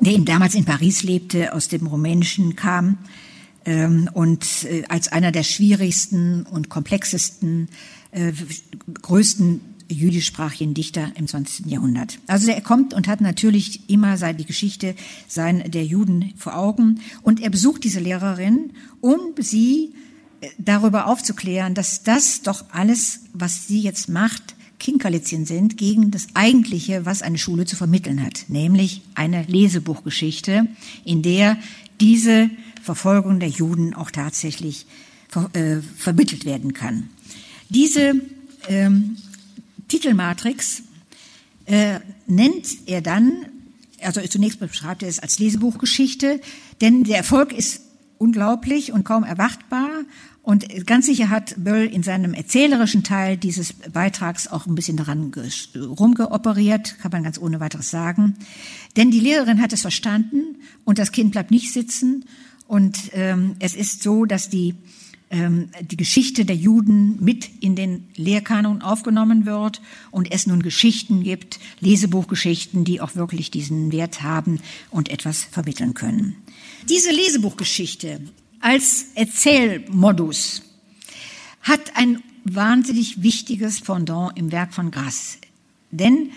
[0.00, 2.98] der damals in Paris lebte, aus dem Rumänischen kam
[3.64, 7.68] ähm, und äh, als einer der schwierigsten und komplexesten,
[8.12, 8.32] äh,
[9.02, 9.60] größten
[9.92, 11.66] jüdischsprachigen Dichter im 20.
[11.66, 12.18] Jahrhundert.
[12.26, 14.94] Also er kommt und hat natürlich immer seine, die Geschichte
[15.28, 18.70] sein, der Juden vor Augen und er besucht diese Lehrerin,
[19.00, 19.94] um sie
[20.40, 26.26] äh, darüber aufzuklären, dass das doch alles, was sie jetzt macht, Kinkerlitzchen sind gegen das
[26.34, 30.66] Eigentliche, was eine Schule zu vermitteln hat, nämlich eine Lesebuchgeschichte,
[31.04, 31.56] in der
[32.00, 32.50] diese
[32.82, 34.86] Verfolgung der Juden auch tatsächlich
[35.28, 37.08] ver, äh, vermittelt werden kann.
[37.68, 38.14] Diese
[38.68, 39.16] ähm,
[39.92, 40.84] Titelmatrix
[41.66, 43.44] äh, nennt er dann,
[44.00, 46.40] also zunächst beschreibt er es als Lesebuchgeschichte,
[46.80, 47.82] denn der Erfolg ist
[48.16, 49.90] unglaublich und kaum erwartbar.
[50.42, 55.30] Und ganz sicher hat Böll in seinem erzählerischen Teil dieses Beitrags auch ein bisschen daran
[55.76, 58.36] rumgeoperiert, kann man ganz ohne weiteres sagen.
[58.96, 62.24] Denn die Lehrerin hat es verstanden und das Kind bleibt nicht sitzen.
[62.66, 64.74] Und ähm, es ist so, dass die
[65.32, 69.80] ähm, die Geschichte der Juden mit in den Lehrkanon aufgenommen wird
[70.10, 74.60] und es nun Geschichten gibt, Lesebuchgeschichten, die auch wirklich diesen Wert haben
[74.90, 76.36] und etwas vermitteln können.
[76.88, 78.20] Diese Lesebuchgeschichte
[78.60, 80.62] als Erzählmodus
[81.62, 85.38] hat ein wahnsinnig wichtiges Pendant im Werk von Grass.
[85.90, 86.30] Denn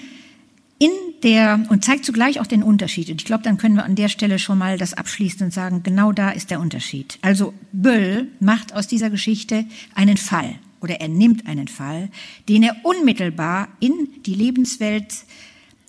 [0.80, 0.92] in
[1.26, 3.10] der, und zeigt zugleich auch den Unterschied.
[3.10, 5.82] Und ich glaube, dann können wir an der Stelle schon mal das abschließen und sagen,
[5.82, 7.18] genau da ist der Unterschied.
[7.22, 9.66] Also Böll macht aus dieser Geschichte
[9.96, 12.10] einen Fall oder er nimmt einen Fall,
[12.48, 15.26] den er unmittelbar in die Lebenswelt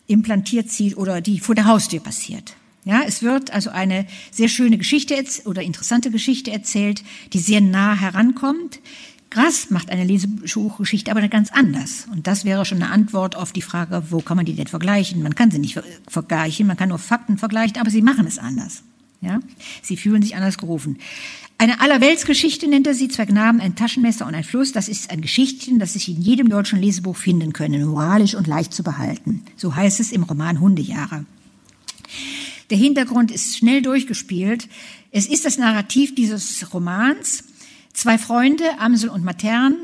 [0.07, 2.57] implantiert zieht oder die vor der Haustür passiert.
[2.87, 7.95] Ja, es wird also eine sehr schöne Geschichte oder interessante Geschichte erzählt, die sehr nah
[7.95, 8.80] herankommt,
[9.31, 12.07] Grass macht eine Lesebuchgeschichte aber ganz anders.
[12.12, 15.22] Und das wäre schon eine Antwort auf die Frage, wo kann man die denn vergleichen?
[15.22, 18.83] Man kann sie nicht vergleichen, man kann nur Fakten vergleichen, aber sie machen es anders.
[19.20, 19.41] Ja?
[19.83, 20.99] Sie fühlen sich anders gerufen.
[21.59, 24.72] Eine Allerweltsgeschichte nennt er sie, zwei Knaben, ein Taschenmesser und ein Fluss.
[24.72, 28.74] Das ist ein Geschichtchen, das sich in jedem deutschen Lesebuch finden können, moralisch und leicht
[28.74, 29.43] zu behalten.
[29.57, 31.24] So heißt es im Roman Hundejahre.
[32.68, 34.68] Der Hintergrund ist schnell durchgespielt.
[35.12, 37.45] Es ist das Narrativ dieses Romans,
[37.97, 39.75] Zwei Freunde, Amsel und Matern,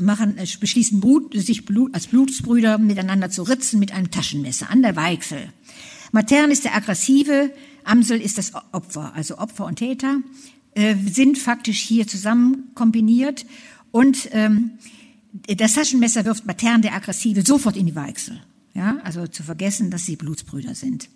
[0.00, 4.94] machen, beschließen Blut, sich Blut, als Blutsbrüder miteinander zu ritzen mit einem Taschenmesser an der
[4.94, 5.52] Weichsel.
[6.12, 7.50] Matern ist der Aggressive,
[7.82, 10.18] Amsel ist das Opfer, also Opfer und Täter
[10.74, 13.44] äh, sind faktisch hier zusammen kombiniert
[13.90, 14.78] und ähm,
[15.32, 18.40] das Taschenmesser wirft Matern, der Aggressive, sofort in die Weichsel.
[18.72, 21.08] Ja, also zu vergessen, dass sie Blutsbrüder sind.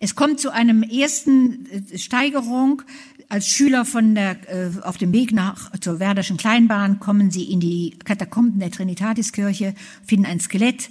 [0.00, 2.82] Es kommt zu einem ersten äh, Steigerung
[3.28, 7.60] als Schüler von der, äh, auf dem Weg nach, zur Werderschen Kleinbahn kommen sie in
[7.60, 9.74] die Katakomben der Trinitatiskirche,
[10.04, 10.90] finden ein Skelett.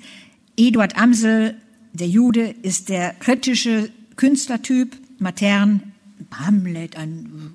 [0.57, 1.55] Eduard Amsel,
[1.93, 5.93] der Jude, ist der kritische Künstlertyp, Matern,
[6.31, 7.53] Hamlet, ein,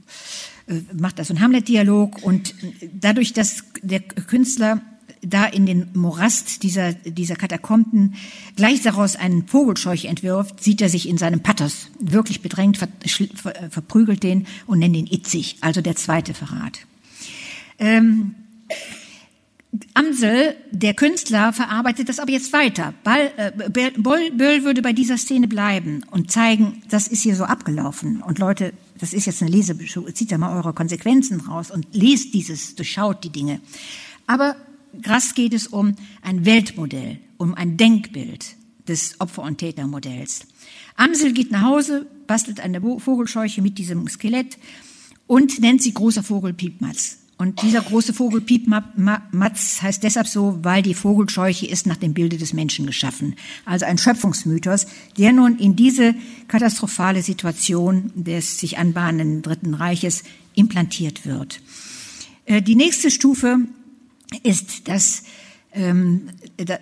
[0.66, 2.55] äh, macht also einen Hamlet-Dialog und
[2.93, 4.81] dadurch, dass der Künstler
[5.23, 8.14] da in den Morast dieser, dieser Katakomben
[8.57, 12.89] gleich daraus einen Vogelscheuch entwirft, sieht er sich in seinem Pathos wirklich bedrängt, ver,
[13.35, 16.81] ver, verprügelt den und nennt ihn Itzig, also der zweite Verrat.
[17.79, 18.35] Ähm,
[19.95, 22.93] Amsel, der Künstler, verarbeitet das aber jetzt weiter.
[23.05, 27.45] Ball, äh, Böll, Böll würde bei dieser Szene bleiben und zeigen, das ist hier so
[27.45, 28.21] abgelaufen.
[28.21, 29.77] Und Leute, das ist jetzt eine Lese,
[30.12, 33.61] zieht da mal eure Konsequenzen raus und lest dieses, durchschaut die Dinge.
[34.27, 34.57] Aber
[35.03, 38.57] Grass geht es um ein Weltmodell, um ein Denkbild
[38.88, 40.47] des Opfer- und Tätermodells.
[40.97, 44.59] Amsel geht nach Hause, bastelt eine Vogelscheuche mit diesem Skelett
[45.26, 47.20] und nennt sie großer Vogel Piepmatz.
[47.41, 52.12] Und dieser große Vogel Piep Matz heißt deshalb so, weil die Vogelscheuche ist nach dem
[52.12, 53.34] Bilde des Menschen geschaffen.
[53.64, 54.86] Also ein Schöpfungsmythos,
[55.16, 56.14] der nun in diese
[56.49, 60.22] katastrophale Situation des sich anbahnenden Dritten Reiches
[60.55, 61.62] implantiert wird.
[62.45, 63.61] Äh, die nächste Stufe
[64.43, 65.22] ist, dass
[65.72, 66.31] ähm,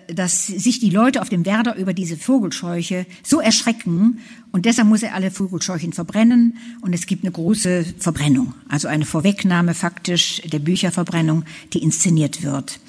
[0.07, 4.19] dass sich die Leute auf dem Werder über diese Vogelscheuche so erschrecken
[4.51, 9.05] und deshalb muss er alle Vogelscheuchen verbrennen und es gibt eine große Verbrennung, also eine
[9.05, 12.79] Vorwegnahme faktisch der Bücherverbrennung, die inszeniert wird.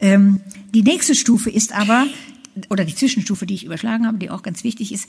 [0.00, 0.40] Ähm,
[0.74, 2.06] die nächste Stufe ist aber,
[2.68, 5.08] oder die Zwischenstufe, die ich überschlagen habe, die auch ganz wichtig ist,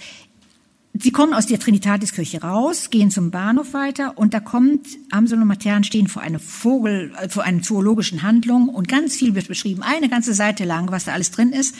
[1.01, 5.47] Sie kommen aus der Trinitatiskirche raus, gehen zum Bahnhof weiter und da kommt Amsel und
[5.47, 9.81] Matern stehen vor einer Vogel, äh, vor einer zoologischen Handlung und ganz viel wird beschrieben,
[9.81, 11.75] eine ganze Seite lang, was da alles drin ist.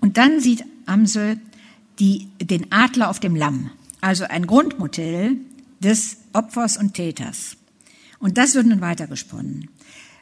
[0.00, 1.38] Und dann sieht Amsel
[2.00, 3.70] die, den Adler auf dem Lamm,
[4.00, 5.36] also ein Grundmodell
[5.78, 7.56] des Opfers und Täters.
[8.18, 9.68] Und das wird nun weitergesponnen.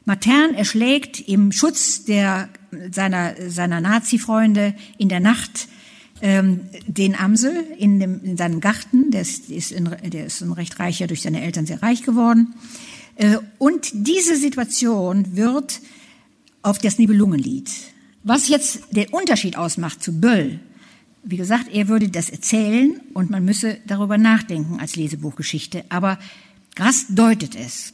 [0.04, 2.50] Matern erschlägt im Schutz der,
[2.90, 5.68] seiner, seiner Nazi-Freunde in der Nacht
[6.20, 10.52] ähm, den Amsel in, dem, in seinem Garten, der ist, ist in, der ist ein
[10.52, 12.54] recht reicher, durch seine Eltern sehr reich geworden.
[13.16, 15.80] Äh, und diese Situation wird
[16.62, 17.70] auf das Nibelungenlied.
[18.24, 20.60] Was jetzt den Unterschied ausmacht zu Böll,
[21.22, 26.18] wie gesagt, er würde das erzählen und man müsse darüber nachdenken als Lesebuchgeschichte, aber
[26.74, 27.92] Grast deutet es.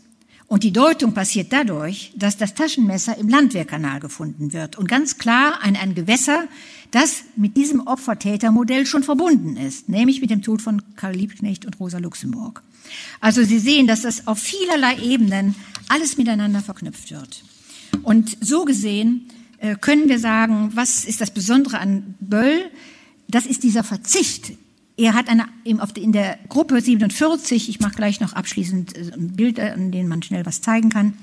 [0.55, 5.61] Und die Deutung passiert dadurch, dass das Taschenmesser im Landwehrkanal gefunden wird und ganz klar
[5.63, 6.45] ein, ein Gewässer,
[6.93, 11.81] das mit diesem Opfertätermodell schon verbunden ist, nämlich mit dem Tod von Karl Liebknecht und
[11.81, 12.63] Rosa Luxemburg.
[13.21, 15.57] Also Sie sehen, dass das auf vielerlei Ebenen
[15.89, 17.43] alles miteinander verknüpft wird.
[18.05, 19.27] Und so gesehen
[19.59, 22.71] äh, können wir sagen, was ist das Besondere an Böll?
[23.27, 24.53] Das ist dieser Verzicht
[24.97, 29.59] er hat eine, in der Gruppe 47, ich mache gleich noch abschließend äh, ein Bild,
[29.59, 31.15] an dem man schnell was zeigen kann.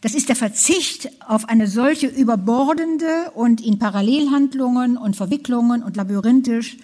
[0.00, 6.76] Das ist der Verzicht auf eine solche überbordende und in Parallelhandlungen und Verwicklungen und labyrinthisch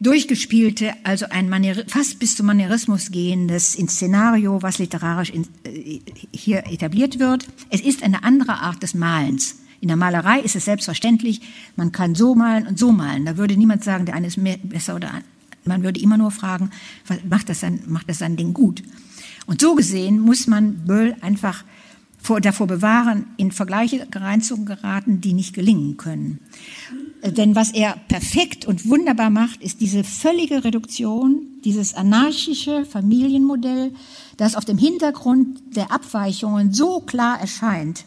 [0.00, 6.00] durchgespielte, also ein Manier, fast bis zum Manierismus gehendes Inszenario, was literarisch in, äh,
[6.32, 7.46] hier etabliert wird.
[7.70, 9.56] Es ist eine andere Art des Malens.
[9.80, 11.42] In der Malerei ist es selbstverständlich,
[11.76, 13.26] man kann so malen und so malen.
[13.26, 15.10] Da würde niemand sagen, der eine ist mehr, besser oder
[15.64, 16.70] man würde immer nur fragen,
[17.28, 18.82] macht das sein, macht das sein Ding gut?
[19.46, 21.64] Und so gesehen muss man Böll einfach
[22.24, 26.40] vor, davor bewahren, in Vergleiche reinzugeraten, die nicht gelingen können.
[27.20, 33.92] Äh, denn was er perfekt und wunderbar macht, ist diese völlige Reduktion, dieses anarchische Familienmodell,
[34.38, 38.06] das auf dem Hintergrund der Abweichungen so klar erscheint.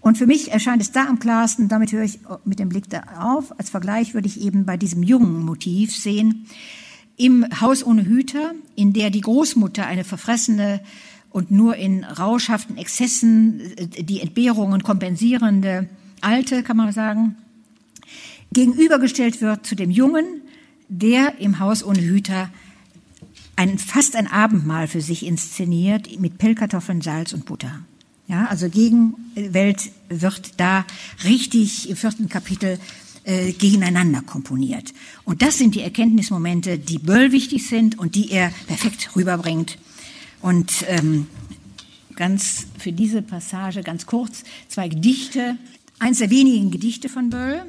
[0.00, 3.02] Und für mich erscheint es da am klarsten, damit höre ich mit dem Blick da
[3.18, 6.46] auf, als Vergleich würde ich eben bei diesem jungen Motiv sehen,
[7.18, 10.80] im Haus ohne Hüter, in der die Großmutter eine verfressene
[11.30, 15.88] und nur in rauschhaften Exzessen äh, die Entbehrungen kompensierende
[16.20, 17.36] Alte, kann man sagen,
[18.52, 20.24] gegenübergestellt wird zu dem Jungen,
[20.88, 22.50] der im Haus ohne Hüter
[23.56, 27.80] ein, fast ein Abendmahl für sich inszeniert mit Pellkartoffeln, Salz und Butter.
[28.28, 30.84] Ja, also Gegenwelt wird da
[31.24, 32.78] richtig im vierten Kapitel
[33.24, 34.92] äh, gegeneinander komponiert.
[35.24, 39.78] Und das sind die Erkenntnismomente, die Böll wichtig sind und die er perfekt rüberbringt.
[40.40, 41.26] Und ähm,
[42.16, 45.56] ganz für diese Passage ganz kurz zwei Gedichte,
[45.98, 47.64] eins der wenigen Gedichte von Böll.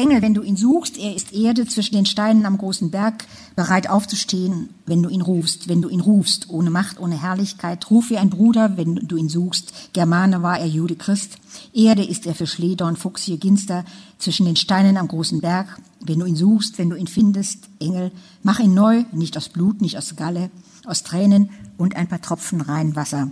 [0.00, 3.90] Engel, wenn du ihn suchst, er ist Erde zwischen den Steinen am großen Berg, bereit
[3.90, 8.16] aufzustehen, wenn du ihn rufst, wenn du ihn rufst, ohne Macht, ohne Herrlichkeit, ruf wie
[8.16, 9.92] ein Bruder, wenn du ihn suchst.
[9.92, 11.36] Germane war er Jude Christ.
[11.74, 13.84] Erde ist er für Schledorn, Fuchsie, Ginster,
[14.18, 15.78] zwischen den Steinen am großen Berg.
[16.00, 18.10] Wenn du ihn suchst, wenn du ihn findest, Engel,
[18.42, 20.50] mach ihn neu, nicht aus Blut, nicht aus Galle,
[20.86, 23.30] aus Tränen und ein paar Tropfen rein Wasser.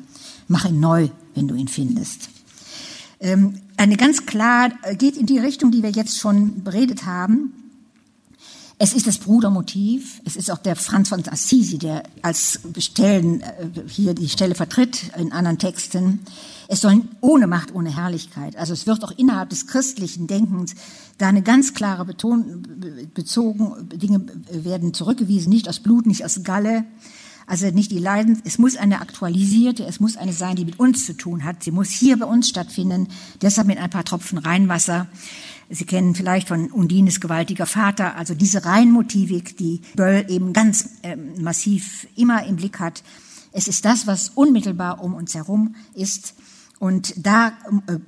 [0.49, 2.29] Mach ihn neu, wenn du ihn findest.
[3.21, 7.55] Ähm, eine ganz klar, äh, geht in die Richtung, die wir jetzt schon beredet haben.
[8.81, 10.21] Es ist das Brudermotiv.
[10.25, 15.11] Es ist auch der Franz von Assisi, der als Stellen äh, hier die Stelle vertritt
[15.17, 16.21] in anderen Texten.
[16.69, 18.57] Es soll ohne Macht, ohne Herrlichkeit.
[18.57, 20.75] Also es wird auch innerhalb des christlichen Denkens
[21.17, 22.63] da eine ganz klare Beton,
[23.15, 26.85] bezogen, Dinge werden zurückgewiesen, nicht aus Blut, nicht aus Galle,
[27.49, 31.07] also nicht die Leiden, es muss eine aktualisierte, es muss eine sein, die mit uns
[31.07, 31.65] zu tun hat.
[31.65, 33.09] Sie muss hier bei uns stattfinden,
[33.41, 35.07] deshalb mit ein paar Tropfen Rheinwasser.
[35.71, 41.17] Sie kennen vielleicht von Undines gewaltiger Vater, also diese Rheinmotivik, die Böll eben ganz äh,
[41.17, 43.03] massiv immer im Blick hat.
[43.53, 46.35] Es ist das, was unmittelbar um uns herum ist.
[46.79, 47.49] Und da
[47.89, 47.99] äh,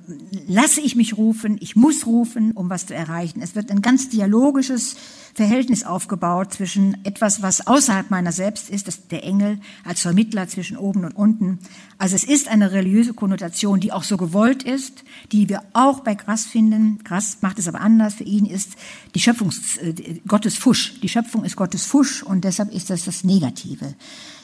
[0.47, 3.41] lasse ich mich rufen, ich muss rufen, um was zu erreichen.
[3.41, 4.95] Es wird ein ganz dialogisches
[5.33, 10.77] Verhältnis aufgebaut zwischen etwas, was außerhalb meiner selbst ist, das der Engel als Vermittler zwischen
[10.77, 11.59] oben und unten.
[11.97, 15.03] Also es ist eine religiöse Konnotation, die auch so gewollt ist,
[15.33, 16.99] die wir auch bei Grass finden.
[17.03, 18.15] Grass macht es aber anders.
[18.15, 18.71] Für ihn ist
[19.15, 19.93] die Schöpfungs, äh,
[20.27, 20.99] Gottes Fusch.
[21.01, 23.95] Die Schöpfung ist Gottes Fusch und deshalb ist das das Negative.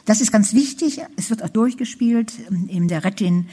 [0.07, 1.01] Das ist ganz wichtig.
[1.17, 2.31] Es wird auch durchgespielt.
[2.69, 3.47] In der Rettin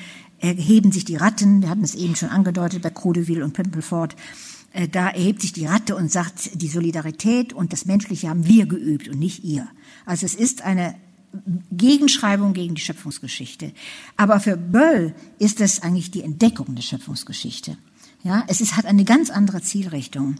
[0.44, 1.62] erheben sich die Ratten.
[1.62, 4.16] Wir hatten es eben schon angedeutet bei Crudeville und Pimpleford.
[4.72, 8.66] Äh, da erhebt sich die Ratte und sagt, die Solidarität und das Menschliche haben wir
[8.66, 9.66] geübt und nicht ihr.
[10.04, 10.94] Also es ist eine
[11.72, 13.72] Gegenschreibung gegen die Schöpfungsgeschichte.
[14.16, 17.76] Aber für Böll ist es eigentlich die Entdeckung der Schöpfungsgeschichte.
[18.24, 20.36] Ja, es ist, hat eine ganz andere Zielrichtung.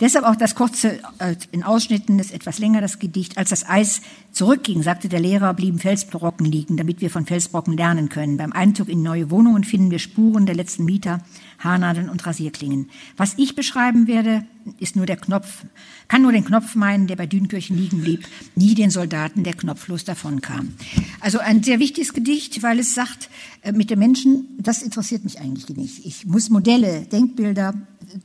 [0.00, 3.36] Deshalb auch das kurze, äh, in Ausschnitten ist etwas länger das Gedicht.
[3.36, 4.00] Als das Eis
[4.32, 8.38] zurückging, sagte der Lehrer, blieben Felsbrocken liegen, damit wir von Felsbrocken lernen können.
[8.38, 11.22] Beim Einzug in neue Wohnungen finden wir Spuren der letzten Mieter,
[11.58, 12.88] Haarnadeln und Rasierklingen.
[13.18, 14.46] Was ich beschreiben werde,
[14.78, 15.66] ist nur der Knopf,
[16.08, 20.04] kann nur den Knopf meinen, der bei Dünkirchen liegen blieb, nie den Soldaten, der knopflos
[20.04, 20.72] davonkam.
[21.20, 23.28] Also ein sehr wichtiges Gedicht, weil es sagt,
[23.62, 26.06] äh, mit den Menschen, das interessiert mich eigentlich nicht.
[26.06, 27.74] Ich muss Modelle, Denkbilder,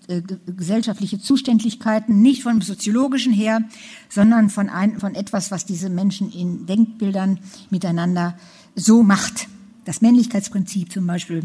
[0.07, 3.63] äh, gesellschaftliche Zuständigkeiten nicht vom soziologischen her,
[4.09, 8.37] sondern von, ein, von etwas, was diese Menschen in Denkbildern miteinander
[8.75, 9.49] so macht.
[9.83, 11.43] Das Männlichkeitsprinzip zum Beispiel,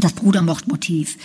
[0.00, 1.16] das Brudermordmotiv,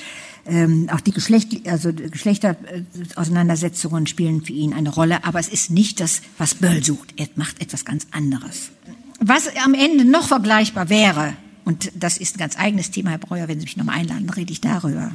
[0.46, 6.00] ähm, auch die Geschlecht, also Geschlechterauseinandersetzungen spielen für ihn eine Rolle, aber es ist nicht
[6.00, 7.14] das, was Böll sucht.
[7.18, 8.72] Er macht etwas ganz anderes.
[9.20, 13.48] Was am Ende noch vergleichbar wäre, und das ist ein ganz eigenes Thema, Herr Breuer,
[13.48, 15.12] wenn Sie mich nochmal einladen, rede ich darüber.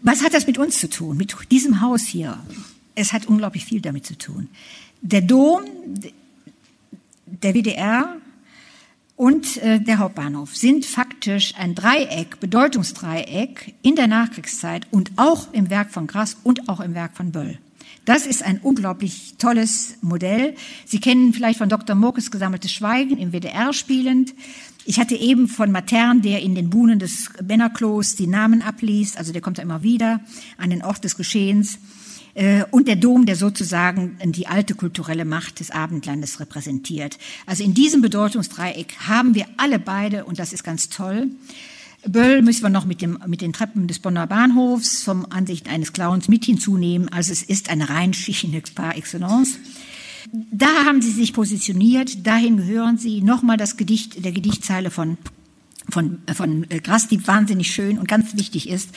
[0.00, 2.38] Was hat das mit uns zu tun, mit diesem Haus hier?
[2.94, 4.48] Es hat unglaublich viel damit zu tun.
[5.02, 5.62] Der Dom,
[7.26, 8.16] der WDR
[9.16, 15.70] und äh, der Hauptbahnhof sind faktisch ein Dreieck, Bedeutungsdreieck in der Nachkriegszeit und auch im
[15.70, 17.58] Werk von Grass und auch im Werk von Böll.
[18.04, 20.56] Das ist ein unglaublich tolles Modell.
[20.84, 21.94] Sie kennen vielleicht von Dr.
[21.94, 24.34] Murkes gesammeltes Schweigen im WDR spielend.
[24.84, 29.32] Ich hatte eben von Matern, der in den Buhnen des Männerklos die Namen abliest, also
[29.32, 30.20] der kommt ja immer wieder
[30.58, 31.78] an den Ort des Geschehens.
[32.34, 37.18] Äh, und der Dom, der sozusagen die alte kulturelle Macht des Abendlandes repräsentiert.
[37.46, 41.28] Also in diesem Bedeutungsdreieck haben wir alle beide, und das ist ganz toll.
[42.06, 45.92] Böll müssen wir noch mit, dem, mit den Treppen des Bonner Bahnhofs vom Ansicht eines
[45.92, 47.08] Clowns mit hinzunehmen.
[47.08, 49.58] Also es ist eine Rheinschicht par excellence.
[50.32, 53.20] Da haben sie sich positioniert, dahin gehören sie.
[53.20, 55.16] Nochmal das Gedicht, der Gedichtzeile von
[55.88, 58.90] von, von äh, Grass, die wahnsinnig schön und ganz wichtig ist,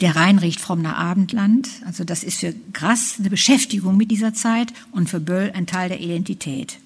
[0.00, 1.68] der Rhein riecht Frommer Abendland.
[1.84, 5.88] Also das ist für Grass eine Beschäftigung mit dieser Zeit und für Böll ein Teil
[5.88, 6.78] der Identität.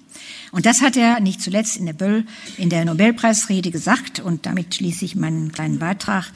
[0.51, 2.25] Und das hat er nicht zuletzt in der Böll,
[2.57, 6.31] in der Nobelpreisrede gesagt und damit schließe ich meinen kleinen Beitrag.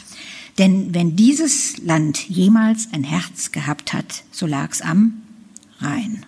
[0.58, 5.22] Denn wenn dieses Land jemals ein Herz gehabt hat, so lag's am
[5.80, 6.26] Rhein.